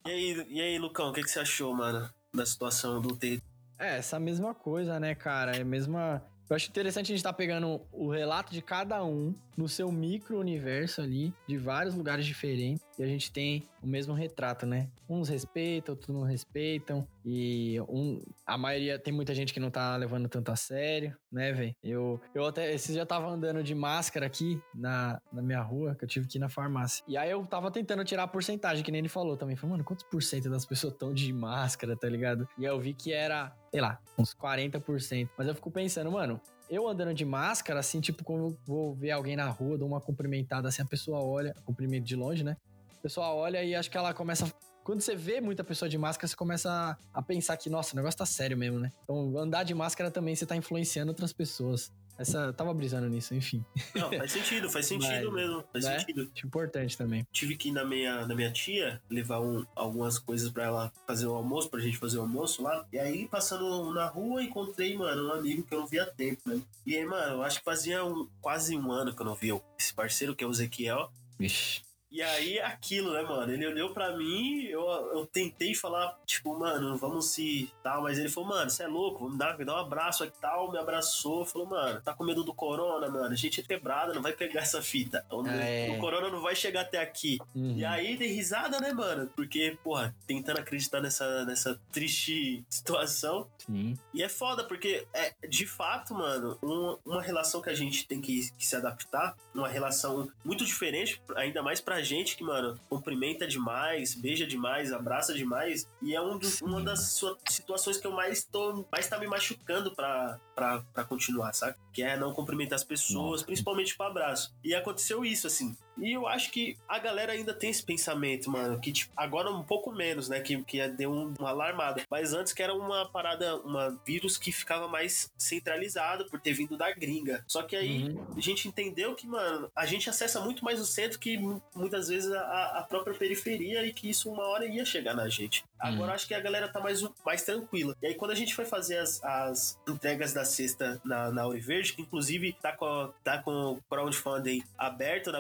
[0.06, 2.12] E aí, e aí Lucão, o que, que você achou, mano?
[2.36, 3.42] da situação do ter.
[3.80, 5.56] É, essa mesma coisa, né, cara?
[5.56, 6.22] É a mesma.
[6.48, 9.92] Eu acho interessante a gente estar tá pegando o relato de cada um no seu
[9.92, 14.88] micro-universo ali, de vários lugares diferentes, e a gente tem o mesmo retrato, né?
[15.10, 19.96] Uns respeitam, outros não respeitam, e um, a maioria, tem muita gente que não tá
[19.98, 21.76] levando tanto a sério, né, velho?
[21.84, 26.06] Eu, eu até, esses já tava andando de máscara aqui na, na minha rua, que
[26.06, 27.04] eu tive que ir na farmácia.
[27.08, 29.56] E aí eu tava tentando tirar a porcentagem, que nem ele falou também.
[29.56, 32.48] Falei, mano, quantos por cento das pessoas estão de máscara, tá ligado?
[32.60, 35.28] E aí eu vi que era, sei lá, uns 40%.
[35.36, 39.10] Mas eu fico pensando, mano, eu andando de máscara, assim, tipo, quando eu vou ver
[39.10, 42.56] alguém na rua, dou uma cumprimentada, assim, a pessoa olha, cumprimento de longe, né?
[43.00, 44.46] A pessoa olha e acho que ela começa.
[44.86, 48.20] Quando você vê muita pessoa de máscara, você começa a pensar que, nossa, o negócio
[48.20, 48.92] tá sério mesmo, né?
[49.04, 51.92] Então, andar de máscara também, você tá influenciando outras pessoas.
[52.20, 53.66] Essa, eu tava brisando nisso, enfim.
[53.96, 55.64] Não, faz sentido, faz sentido Mas, mesmo.
[55.74, 56.00] Faz né?
[56.00, 56.32] sentido.
[56.46, 57.26] Importante também.
[57.32, 61.26] Tive que ir na minha, na minha tia levar um, algumas coisas pra ela fazer
[61.26, 62.86] o almoço, pra gente fazer o almoço lá.
[62.94, 66.42] E aí, passando na rua, encontrei, mano, um amigo que eu não via há tempo,
[66.46, 66.62] né?
[66.86, 69.60] E aí, mano, eu acho que fazia um, quase um ano que eu não via
[69.80, 71.12] esse parceiro, que é o Ezequiel.
[71.40, 71.85] Vixe.
[72.16, 73.52] E aí, aquilo, né, mano?
[73.52, 74.82] Ele olhou pra mim, eu,
[75.14, 79.26] eu tentei falar, tipo, mano, vamos se tal, mas ele falou, mano, você é louco,
[79.26, 80.72] vamos dar, me dar um abraço aqui tal.
[80.72, 83.34] Me abraçou, falou, mano, tá com medo do corona, mano?
[83.34, 85.26] A gente é quebrada, não vai pegar essa fita.
[85.30, 85.90] O, é.
[85.92, 87.38] o corona não vai chegar até aqui.
[87.54, 87.76] Uhum.
[87.76, 89.30] E aí, dei risada, né, mano?
[89.36, 93.46] Porque, porra, tentando acreditar nessa, nessa triste situação.
[93.58, 94.00] Sim.
[94.14, 98.22] E é foda, porque, é, de fato, mano, uma, uma relação que a gente tem
[98.22, 103.46] que, que se adaptar, uma relação muito diferente, ainda mais pra gente que, mano, cumprimenta
[103.46, 105.90] demais, beija demais, abraça demais.
[106.02, 108.86] E é um dos, uma das situações que eu mais tô.
[108.90, 111.76] Mais tá me machucando pra, pra, pra continuar, sabe?
[111.92, 113.46] Que é não cumprimentar as pessoas, Nossa.
[113.46, 114.56] principalmente com abraço.
[114.64, 115.76] E aconteceu isso, assim.
[115.98, 119.64] E eu acho que a galera ainda tem esse pensamento, mano, que tipo, agora um
[119.64, 120.40] pouco menos, né?
[120.40, 122.04] Que, que deu um, uma alarmada.
[122.10, 126.78] Mas antes que era uma parada, uma vírus que ficava mais centralizado por ter vindo
[126.78, 127.44] da gringa.
[127.48, 128.26] Só que aí uhum.
[128.38, 131.38] a gente entendeu que, mano, a gente acessa muito mais o centro que
[131.76, 135.64] muitas vezes a, a própria periferia e que isso uma hora ia chegar na gente.
[135.80, 136.16] Agora uhum.
[136.16, 137.96] acho que a galera tá mais, mais tranquila.
[138.02, 141.94] E aí quando a gente foi fazer as, as entregas da sexta na, na Verde,
[141.94, 145.40] que inclusive tá com, tá com o crowdfunding aberto na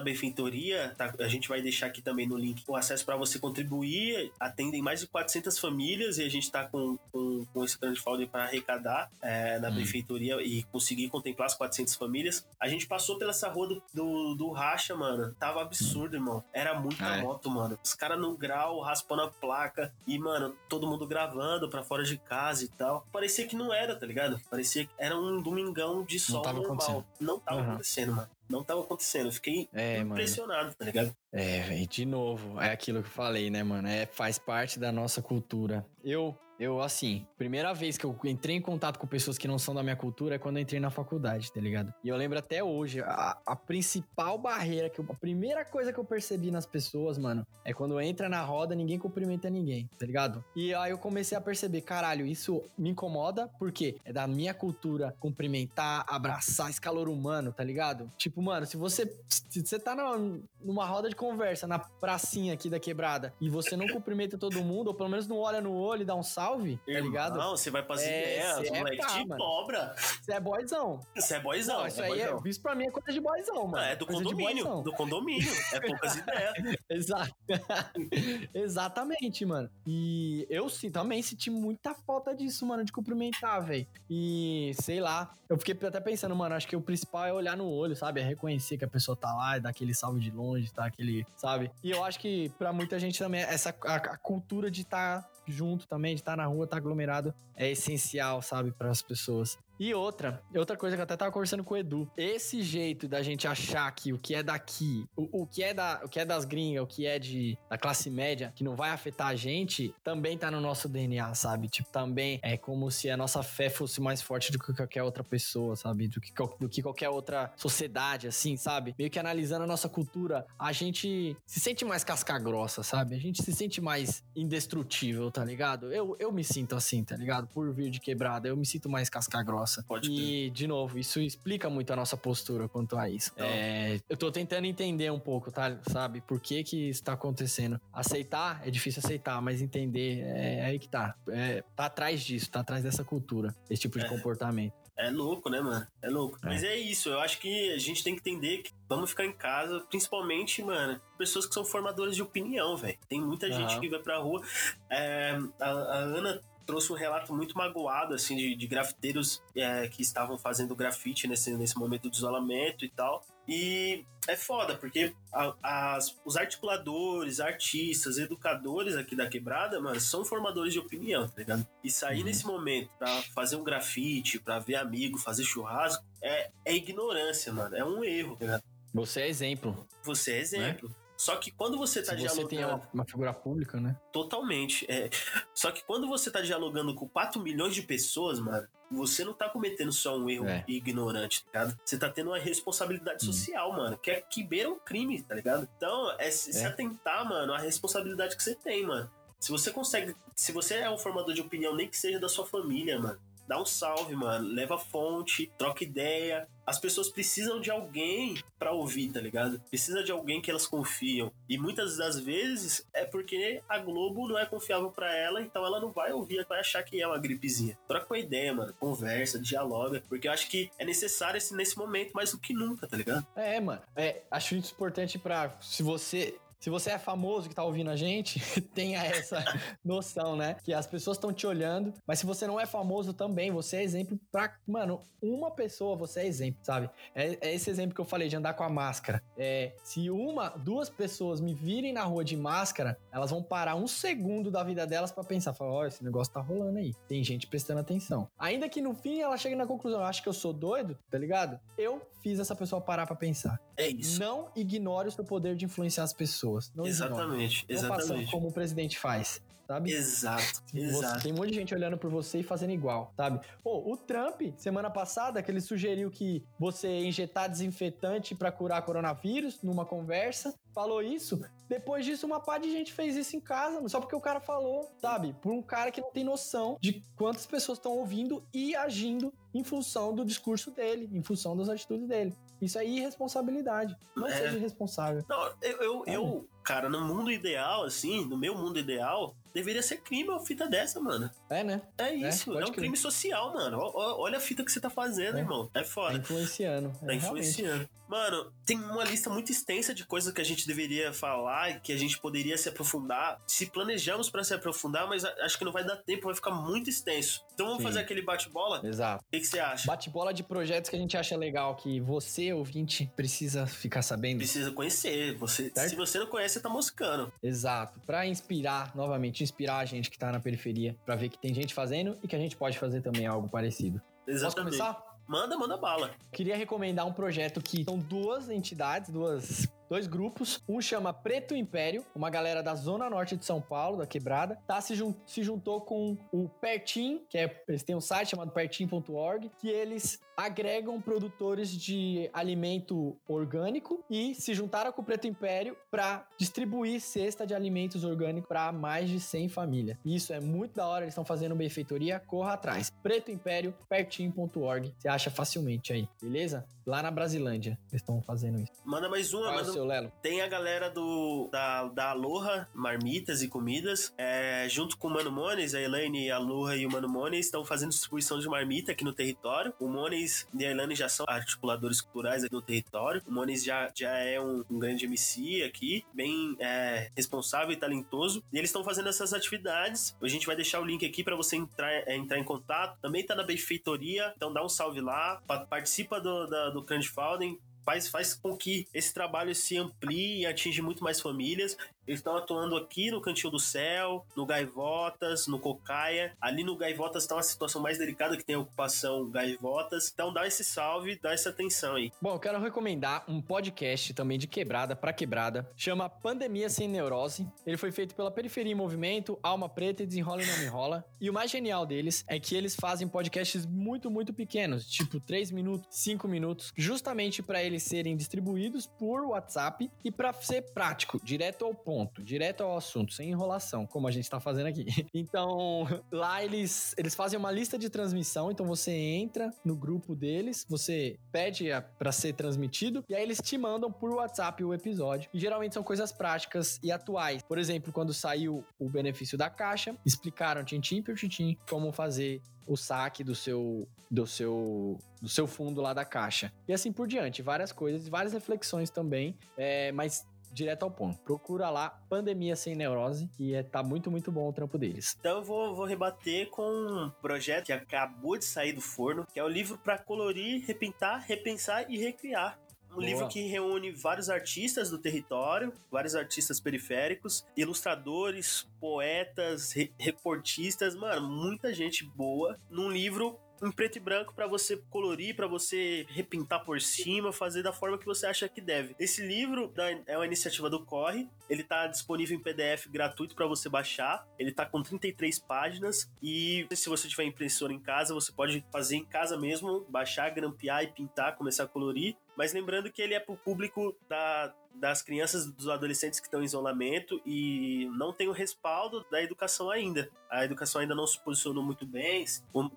[0.51, 1.13] benfeitura tá?
[1.19, 4.31] A gente vai deixar aqui também no link o acesso para você contribuir.
[4.39, 8.43] Atendem mais de 400 famílias e a gente está com, com, com esse crowdfunding para
[8.43, 9.75] arrecadar é, na hum.
[9.75, 12.47] prefeitura e conseguir contemplar as 400 famílias.
[12.59, 15.35] A gente passou pela essa rua do, do, do Racha, mano.
[15.39, 16.43] Tava absurdo, irmão.
[16.53, 17.21] Era muita ah, é?
[17.21, 17.77] moto, mano.
[17.83, 22.17] Os caras no grau, raspando a placa e, mano, todo mundo gravando para fora de
[22.17, 23.05] casa e tal.
[23.11, 24.39] Parecia que não era, tá ligado?
[24.49, 27.05] Parecia que era um domingão de sol não normal.
[27.19, 27.67] Não tava uhum.
[27.71, 29.27] acontecendo, mano não tava acontecendo.
[29.27, 30.75] Eu fiquei é, impressionado, mano.
[30.77, 31.15] tá ligado?
[31.35, 33.89] É, velho, de novo, é aquilo que eu falei, né, mano?
[33.89, 35.85] É, faz parte da nossa cultura.
[36.01, 39.75] Eu eu, assim, primeira vez que eu entrei em contato com pessoas que não são
[39.75, 41.93] da minha cultura é quando eu entrei na faculdade, tá ligado?
[42.03, 45.99] E eu lembro até hoje, a, a principal barreira, que eu, a primeira coisa que
[45.99, 50.43] eu percebi nas pessoas, mano, é quando entra na roda, ninguém cumprimenta ninguém, tá ligado?
[50.55, 55.13] E aí eu comecei a perceber, caralho, isso me incomoda, porque é da minha cultura
[55.19, 58.09] cumprimentar, abraçar esse calor humano, tá ligado?
[58.17, 62.69] Tipo, mano, se você, se você tá numa, numa roda de conversa, na pracinha aqui
[62.69, 66.01] da quebrada, e você não cumprimenta todo mundo, ou pelo menos não olha no olho
[66.01, 67.37] e dá um salve, salve, tá ligado?
[67.37, 69.95] Não, você vai fazer é, ideias, moleque é te cobra.
[69.95, 70.99] Você é boyzão.
[71.15, 71.79] Você é boyzão.
[71.79, 73.83] Não, isso é aí é, isso pra mim é coisa de boyzão, mano.
[73.83, 75.51] é do coisa condomínio, do condomínio.
[75.73, 76.77] É poucas ideias.
[76.89, 77.35] Exato.
[78.53, 79.69] Exatamente, mano.
[79.85, 83.87] E eu sim, também senti muita falta disso, mano, de cumprimentar, velho.
[84.09, 87.69] E sei lá, eu fiquei até pensando, mano, acho que o principal é olhar no
[87.69, 88.21] olho, sabe?
[88.21, 90.85] É reconhecer que a pessoa tá lá, é dar aquele salve de longe, tá?
[90.85, 91.71] Aquele, sabe?
[91.83, 95.29] E eu acho que para muita gente também, essa a, a cultura de estar tá
[95.47, 99.01] junto também, de estar tá na rua, estar tá aglomerado, é essencial, sabe, para as
[99.01, 99.57] pessoas.
[99.77, 102.09] E outra, outra coisa que eu até tava conversando com o Edu.
[102.15, 106.01] Esse jeito da gente achar que o que é daqui, o, o que é da,
[106.03, 108.91] o que é das gringas, o que é de da classe média, que não vai
[108.91, 111.67] afetar a gente, também tá no nosso DNA, sabe?
[111.67, 115.23] Tipo, também é como se a nossa fé fosse mais forte do que qualquer outra
[115.23, 116.07] pessoa, sabe?
[116.07, 118.95] Do que, do que qualquer outra sociedade, assim, sabe?
[118.97, 123.15] Meio que analisando a nossa cultura, a gente se sente mais casca grossa, sabe?
[123.15, 125.91] A gente se sente mais indestrutível, tá ligado?
[125.91, 127.47] Eu, eu me sinto assim, tá ligado?
[127.47, 129.83] Por vir de quebrada, eu me sinto mais casca grossa nossa.
[129.83, 133.31] Pode e, de novo, isso explica muito a nossa postura quanto a isso.
[133.33, 135.77] Então, é, eu tô tentando entender um pouco, tá?
[135.91, 136.21] Sabe?
[136.21, 137.81] Por que que isso tá acontecendo.
[137.91, 141.15] Aceitar é difícil aceitar, mas entender é, é aí que tá.
[141.29, 144.07] É, tá atrás disso, tá atrás dessa cultura, esse tipo de é.
[144.07, 144.73] comportamento.
[144.97, 145.85] É louco, né, mano?
[146.01, 146.37] É louco.
[146.43, 146.45] É.
[146.45, 149.33] Mas é isso, eu acho que a gente tem que entender que vamos ficar em
[149.33, 152.97] casa, principalmente, mano, pessoas que são formadoras de opinião, velho.
[153.09, 153.53] Tem muita uhum.
[153.53, 154.41] gente que vai pra rua.
[154.89, 160.01] É, a, a Ana trouxe um relato muito magoado, assim, de, de grafiteiros é, que
[160.01, 163.23] estavam fazendo grafite nesse, nesse momento do isolamento e tal.
[163.47, 170.25] E é foda, porque a, as, os articuladores, artistas, educadores aqui da quebrada, mano, são
[170.25, 171.67] formadores de opinião, tá ligado?
[171.83, 172.25] E sair uhum.
[172.25, 177.75] nesse momento pra fazer um grafite, pra ver amigo, fazer churrasco, é, é ignorância, mano.
[177.75, 178.63] É um erro, tá ligado?
[178.93, 179.87] Você é exemplo.
[180.03, 180.89] Você é exemplo.
[180.89, 180.95] Né?
[181.25, 182.49] Só que quando você está dialogando.
[182.49, 183.97] Você tem uma, uma, figura pública, né?
[184.13, 184.85] Totalmente.
[184.87, 185.09] É.
[185.55, 189.49] Só que quando você está dialogando com 4 milhões de pessoas, mano, você não tá
[189.49, 190.63] cometendo só um erro é.
[190.67, 191.79] ignorante, tá ligado?
[191.83, 193.33] Você tá tendo uma responsabilidade hum.
[193.33, 195.67] social, mano, que é que beira um crime, tá ligado?
[195.75, 196.67] Então, é se, é.
[196.67, 199.09] atentar, mano, à responsabilidade que você tem, mano.
[199.39, 200.15] Se você consegue.
[200.35, 203.61] Se você é um formador de opinião, nem que seja da sua família, mano dá
[203.61, 204.47] um salve, mano.
[204.47, 206.47] Leva fonte, troca ideia.
[206.65, 209.61] As pessoas precisam de alguém para ouvir, tá ligado?
[209.69, 211.31] Precisa de alguém que elas confiam.
[211.47, 215.79] E muitas das vezes é porque a Globo não é confiável para ela, então ela
[215.79, 217.77] não vai ouvir, vai achar que é uma gripezinha.
[217.87, 218.73] Troca uma ideia, mano.
[218.79, 220.03] Conversa, dialoga.
[220.09, 223.25] Porque eu acho que é necessário esse, nesse momento mais do que nunca, tá ligado?
[223.35, 223.81] É, mano.
[223.95, 226.35] É, acho isso importante para se você
[226.65, 228.39] se você é famoso que tá ouvindo a gente,
[228.73, 229.45] tenha essa
[229.85, 230.55] noção, né?
[230.63, 233.83] Que as pessoas estão te olhando, mas se você não é famoso também, você é
[233.83, 236.89] exemplo pra, mano, uma pessoa, você é exemplo, sabe?
[237.13, 239.21] É, é esse exemplo que eu falei de andar com a máscara.
[239.37, 243.85] É, se uma, duas pessoas me virem na rua de máscara, elas vão parar um
[243.85, 246.95] segundo da vida delas para pensar, falar, ó, oh, esse negócio tá rolando aí.
[247.07, 248.27] Tem gente prestando atenção.
[248.39, 251.17] Ainda que no fim ela chegue na conclusão, eu acho que eu sou doido, tá
[251.19, 251.59] ligado?
[251.77, 253.59] Eu fiz essa pessoa parar para pensar.
[253.77, 254.19] É isso.
[254.19, 256.54] Não ignore o seu poder de influenciar as pessoas.
[256.75, 258.09] Não exatamente, exatamente.
[258.09, 259.91] Não faça como o presidente faz sabe?
[259.91, 261.23] Exato, exato.
[261.23, 263.45] Tem um monte de gente olhando por você e fazendo igual, sabe?
[263.63, 269.61] Pô, o Trump, semana passada, que ele sugeriu que você injetar desinfetante para curar coronavírus
[269.61, 271.41] numa conversa, falou isso.
[271.67, 274.91] Depois disso, uma pá de gente fez isso em casa, só porque o cara falou,
[274.99, 275.35] sabe?
[275.41, 279.63] Por um cara que não tem noção de quantas pessoas estão ouvindo e agindo em
[279.63, 282.35] função do discurso dele, em função das atitudes dele.
[282.61, 283.95] Isso é irresponsabilidade.
[284.15, 284.31] Não é.
[284.31, 285.23] seja irresponsável.
[285.27, 289.97] Não, eu, eu, eu, cara, no mundo ideal, assim, no meu mundo ideal, deveria ser
[289.97, 291.29] crime uma fita dessa, mano.
[291.49, 291.81] É, né?
[291.97, 293.77] É, é isso, é, é um crime social, mano.
[293.79, 295.41] Olha a fita que você tá fazendo, é.
[295.41, 295.69] irmão.
[295.73, 296.13] É foda.
[296.13, 296.89] Tá influenciando.
[296.99, 297.71] Tá é, influenciando.
[297.71, 297.89] Realmente.
[298.15, 301.91] Mano, tem uma lista muito extensa de coisas que a gente deveria falar e que
[301.91, 303.41] a gente poderia se aprofundar.
[303.45, 306.89] Se planejamos para se aprofundar, mas acho que não vai dar tempo, vai ficar muito
[306.89, 307.45] extenso.
[307.53, 307.87] Então vamos Sim.
[307.89, 308.79] fazer aquele bate-bola?
[308.87, 309.21] Exato.
[309.21, 309.85] O que, que você acha?
[309.85, 314.37] Bate-bola de projetos que a gente acha legal, que você, ouvinte, precisa ficar sabendo.
[314.37, 315.35] Precisa conhecer.
[315.35, 317.33] Você, se você não conhece, você tá moscando.
[317.43, 317.99] Exato.
[318.05, 321.73] Para inspirar, novamente, inspirar a gente que tá na periferia, para ver que tem gente
[321.73, 324.01] fazendo e que a gente pode fazer também algo parecido.
[324.25, 324.77] Exatamente.
[324.77, 325.14] Posso começar?
[325.27, 326.11] Manda, manda bala.
[326.31, 330.61] Queria recomendar um projeto que são duas entidades, duas dois grupos.
[330.67, 334.79] Um chama Preto Império, uma galera da zona norte de São Paulo, da Quebrada, tá
[334.81, 339.51] se, jun se juntou com o Pertim, que é eles têm um site chamado pertim.org,
[339.59, 346.27] que eles agregam produtores de alimento orgânico e se juntaram com o Preto Império para
[346.37, 349.97] distribuir cesta de alimentos orgânicos para mais de 100 famílias.
[350.03, 352.91] Isso é muito da hora, eles estão fazendo benfeitoria, corra atrás.
[353.01, 356.65] Preto Império, pertim.org, você acha facilmente aí, beleza?
[356.85, 358.71] Lá na Brasilândia, eles estão fazendo isso.
[358.83, 359.71] Manda mais uma, Qual manda...
[359.75, 360.09] Seu Lelo?
[360.21, 365.29] Tem a galera do da, da Aloha, Marmitas e Comidas, é, junto com o Mano
[365.29, 369.03] Mones, a Elaine, a Aloha e o Mano Mones estão fazendo distribuição de marmita aqui
[369.03, 369.73] no território.
[369.77, 373.21] O Mones e a Elaine já são articuladores culturais aqui no território.
[373.27, 378.41] O Mones já, já é um, um grande MC aqui, bem é, responsável e talentoso.
[378.53, 380.15] E eles estão fazendo essas atividades.
[380.21, 382.97] A gente vai deixar o link aqui para você entrar, é, entrar em contato.
[383.01, 388.07] Também tá na benfeitoria, então dá um salve lá, participa do, da, do crowdfunding, faz,
[388.07, 391.77] faz com que esse trabalho se amplie e atinja muito mais famílias.
[392.07, 396.35] Eles estão atuando aqui no Cantinho do Céu, no Gaivotas, no Cocaia.
[396.39, 400.11] Ali no Gaivotas está uma situação mais delicada que tem a ocupação Gaivotas.
[400.13, 402.11] Então dá esse salve, dá essa atenção aí.
[402.21, 405.67] Bom, eu quero recomendar um podcast também de quebrada para quebrada.
[405.75, 407.47] Chama Pandemia Sem Neurose.
[407.65, 411.03] Ele foi feito pela Periferia em Movimento, Alma Preta e Desenrola e Não Me Rola.
[411.19, 415.49] E o mais genial deles é que eles fazem podcasts muito, muito pequenos, tipo 3
[415.49, 421.65] minutos, 5 minutos, justamente para eles serem distribuídos por WhatsApp e para ser prático, direto
[421.65, 424.85] ao ponto ponto, direto ao assunto, sem enrolação, como a gente tá fazendo aqui.
[425.13, 430.65] Então, lá eles, eles fazem uma lista de transmissão, então você entra no grupo deles,
[430.69, 431.67] você pede
[431.97, 435.29] para ser transmitido e aí eles te mandam por WhatsApp o episódio.
[435.33, 437.41] E geralmente são coisas práticas e atuais.
[437.43, 442.75] Por exemplo, quando saiu o benefício da caixa, explicaram tintim por tintim como fazer o
[442.75, 446.51] saque do seu do seu do seu fundo lá da caixa.
[446.67, 450.25] E assim por diante, várias coisas, várias reflexões também, é, mas
[450.55, 451.19] direto ao ponto.
[451.19, 455.15] Procura lá Pandemia Sem Neurose, que é, tá muito, muito bom o trampo deles.
[455.19, 459.39] Então eu vou, vou rebater com um projeto que acabou de sair do forno, que
[459.39, 462.57] é o livro para colorir, repintar, repensar e recriar.
[462.91, 463.07] Um Boa.
[463.07, 471.27] livro que reúne vários artistas do território, vários artistas periféricos, ilustradores, poetas, re- reportistas, mano,
[471.27, 476.63] muita gente boa num livro em preto e branco pra você colorir, pra você repintar
[476.63, 478.95] por cima, fazer da forma que você acha que deve.
[478.99, 479.71] Esse livro
[480.05, 484.27] é uma iniciativa do Corre, ele tá disponível em PDF gratuito pra você baixar.
[484.37, 488.97] Ele tá com 33 páginas e se você tiver impressora em casa, você pode fazer
[488.97, 492.15] em casa mesmo, baixar, grampear e pintar, começar a colorir.
[492.35, 496.45] Mas lembrando que ele é pro público da, das crianças, dos adolescentes que estão em
[496.45, 500.09] isolamento e não tem o respaldo da educação ainda.
[500.29, 502.25] A educação ainda não se posicionou muito bem.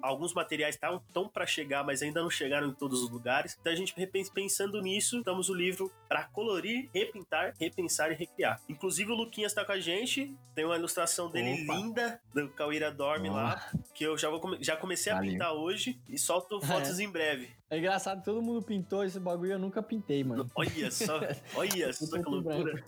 [0.00, 3.56] Alguns materiais estão para chegar, mas ainda não chegaram em todos os lugares.
[3.60, 3.94] Então a gente
[4.32, 8.60] pensando nisso, damos o livro para colorir, repintar, repensar e recriar.
[8.68, 11.74] Inclusive o Luquinhas tá com a gente, tem uma ilustração dele Opa.
[11.74, 15.32] linda do Cauíra Dorme lá, que eu já vou já comecei a Valeu.
[15.32, 17.50] pintar hoje e solto fotos em breve.
[17.70, 20.50] É engraçado, todo mundo pintou esse bagulho, eu nunca pintei, mano.
[20.54, 21.20] Olha só,
[21.54, 22.84] olha só que e loucura.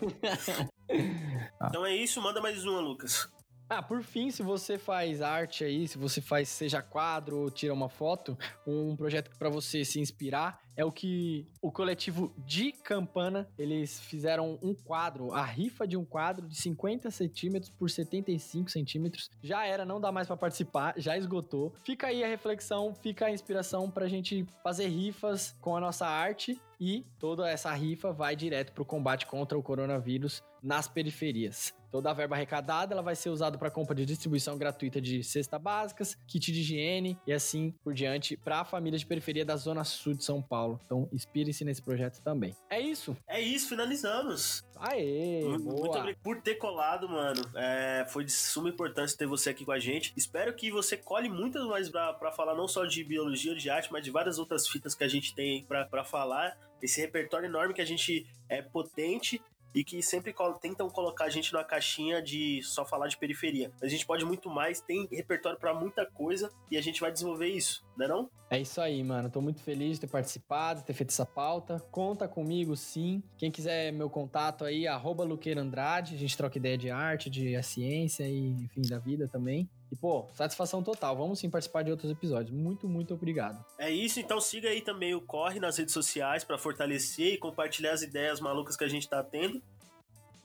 [1.69, 3.31] Então é isso, manda mais uma, Lucas.
[3.73, 7.73] Ah, por fim, se você faz arte aí, se você faz seja quadro ou tira
[7.73, 8.37] uma foto,
[8.67, 14.59] um projeto para você se inspirar é o que o coletivo de Campana, eles fizeram
[14.61, 19.31] um quadro, a rifa de um quadro de 50 centímetros por 75 centímetros.
[19.41, 21.73] Já era, não dá mais para participar, já esgotou.
[21.85, 26.61] Fica aí a reflexão, fica a inspiração pra gente fazer rifas com a nossa arte
[26.81, 31.75] e toda essa rifa vai direto pro combate contra o coronavírus nas periferias.
[31.91, 35.59] Toda a verba arrecadada ela vai ser usada para compra de distribuição gratuita de cesta
[35.59, 40.15] básicas, kit de higiene e assim por diante para famílias de periferia da zona sul
[40.15, 40.79] de São Paulo.
[40.85, 42.55] Então, inspire-se nesse projeto também.
[42.71, 43.17] É isso.
[43.27, 44.65] É isso, finalizamos.
[44.77, 45.89] Aê, Muito boa.
[45.89, 47.43] obrigado por ter colado, mano.
[47.57, 50.13] É, foi de suma importância ter você aqui com a gente.
[50.17, 53.93] Espero que você colhe muitas mais pra falar, não só de biologia ou de arte,
[53.93, 56.57] mas de várias outras fitas que a gente tem pra falar.
[56.81, 59.43] Esse repertório enorme que a gente é potente
[59.75, 63.71] e que sempre tentam colocar a gente numa caixinha de só falar de periferia.
[63.83, 67.49] A gente pode muito mais, tem repertório pra muita coisa e a gente vai desenvolver
[67.49, 68.31] isso, né não?
[68.51, 69.31] É isso aí, mano.
[69.31, 71.79] Tô muito feliz de ter participado, de ter feito essa pauta.
[71.91, 73.23] Conta comigo, sim.
[73.39, 76.17] Quem quiser meu contato aí, arroba Luqueira Andrade.
[76.17, 79.69] A gente troca ideia de arte, de ciência e, enfim, da vida também.
[79.93, 81.17] E, pô, satisfação total.
[81.17, 82.51] Vamos sim participar de outros episódios.
[82.51, 83.65] Muito, muito obrigado.
[83.77, 87.93] É isso, então siga aí também o Corre nas redes sociais pra fortalecer e compartilhar
[87.93, 89.61] as ideias malucas que a gente tá tendo.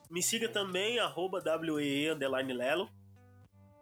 [0.09, 2.89] Me siga também, arroba WEE underline Lelo.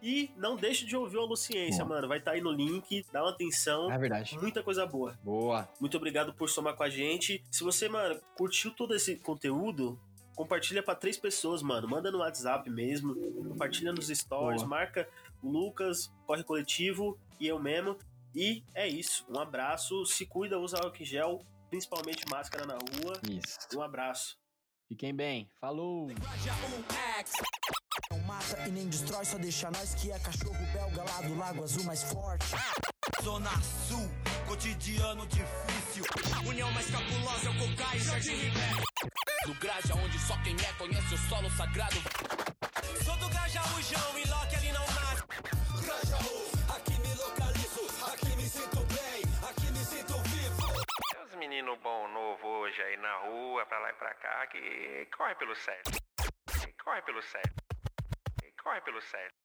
[0.02, 1.96] E não deixe de ouvir o Aluciência, Boa.
[1.96, 2.10] mano.
[2.10, 3.90] Vai estar aí no link, dá uma atenção.
[3.90, 4.38] É verdade.
[4.38, 5.18] Muita coisa boa.
[5.24, 5.70] Boa.
[5.80, 7.42] Muito obrigado por somar com a gente.
[7.50, 9.98] Se você, mano, curtiu todo esse conteúdo,
[10.36, 11.88] compartilha pra três pessoas, mano.
[11.88, 13.16] Manda no WhatsApp mesmo,
[13.48, 14.70] compartilha nos stories, Boa.
[14.70, 15.08] marca
[15.44, 17.98] o Lucas, Corre Coletivo e eu mesmo.
[18.34, 19.26] E é isso.
[19.30, 23.20] Um abraço, se cuida, usa álcool em gel, principalmente máscara na rua.
[23.30, 23.78] Isso.
[23.78, 24.38] Um abraço.
[24.88, 25.50] Fiquem bem.
[25.60, 26.08] Falou.
[28.10, 31.64] Não mata e nem destrói, só deixa nós que é cachorro belga lá do Lago
[31.64, 32.46] Azul mais forte.
[33.24, 33.52] Zona
[33.88, 34.10] Sul,
[34.48, 36.04] cotidiano difícil.
[36.48, 38.84] União mais cabulosa é o Cocai e Jardim Ribeiro.
[39.46, 41.98] Do Graja, onde só quem é conhece o solo sagrado.
[43.04, 44.63] Sou do Grajaújão e Loki ali
[51.44, 55.54] Meninos bom novo hoje aí na rua, pra lá e pra cá, que corre pelo
[55.54, 55.92] certo.
[56.82, 57.54] Corre pelo certo.
[58.64, 59.36] Corre pelo certo.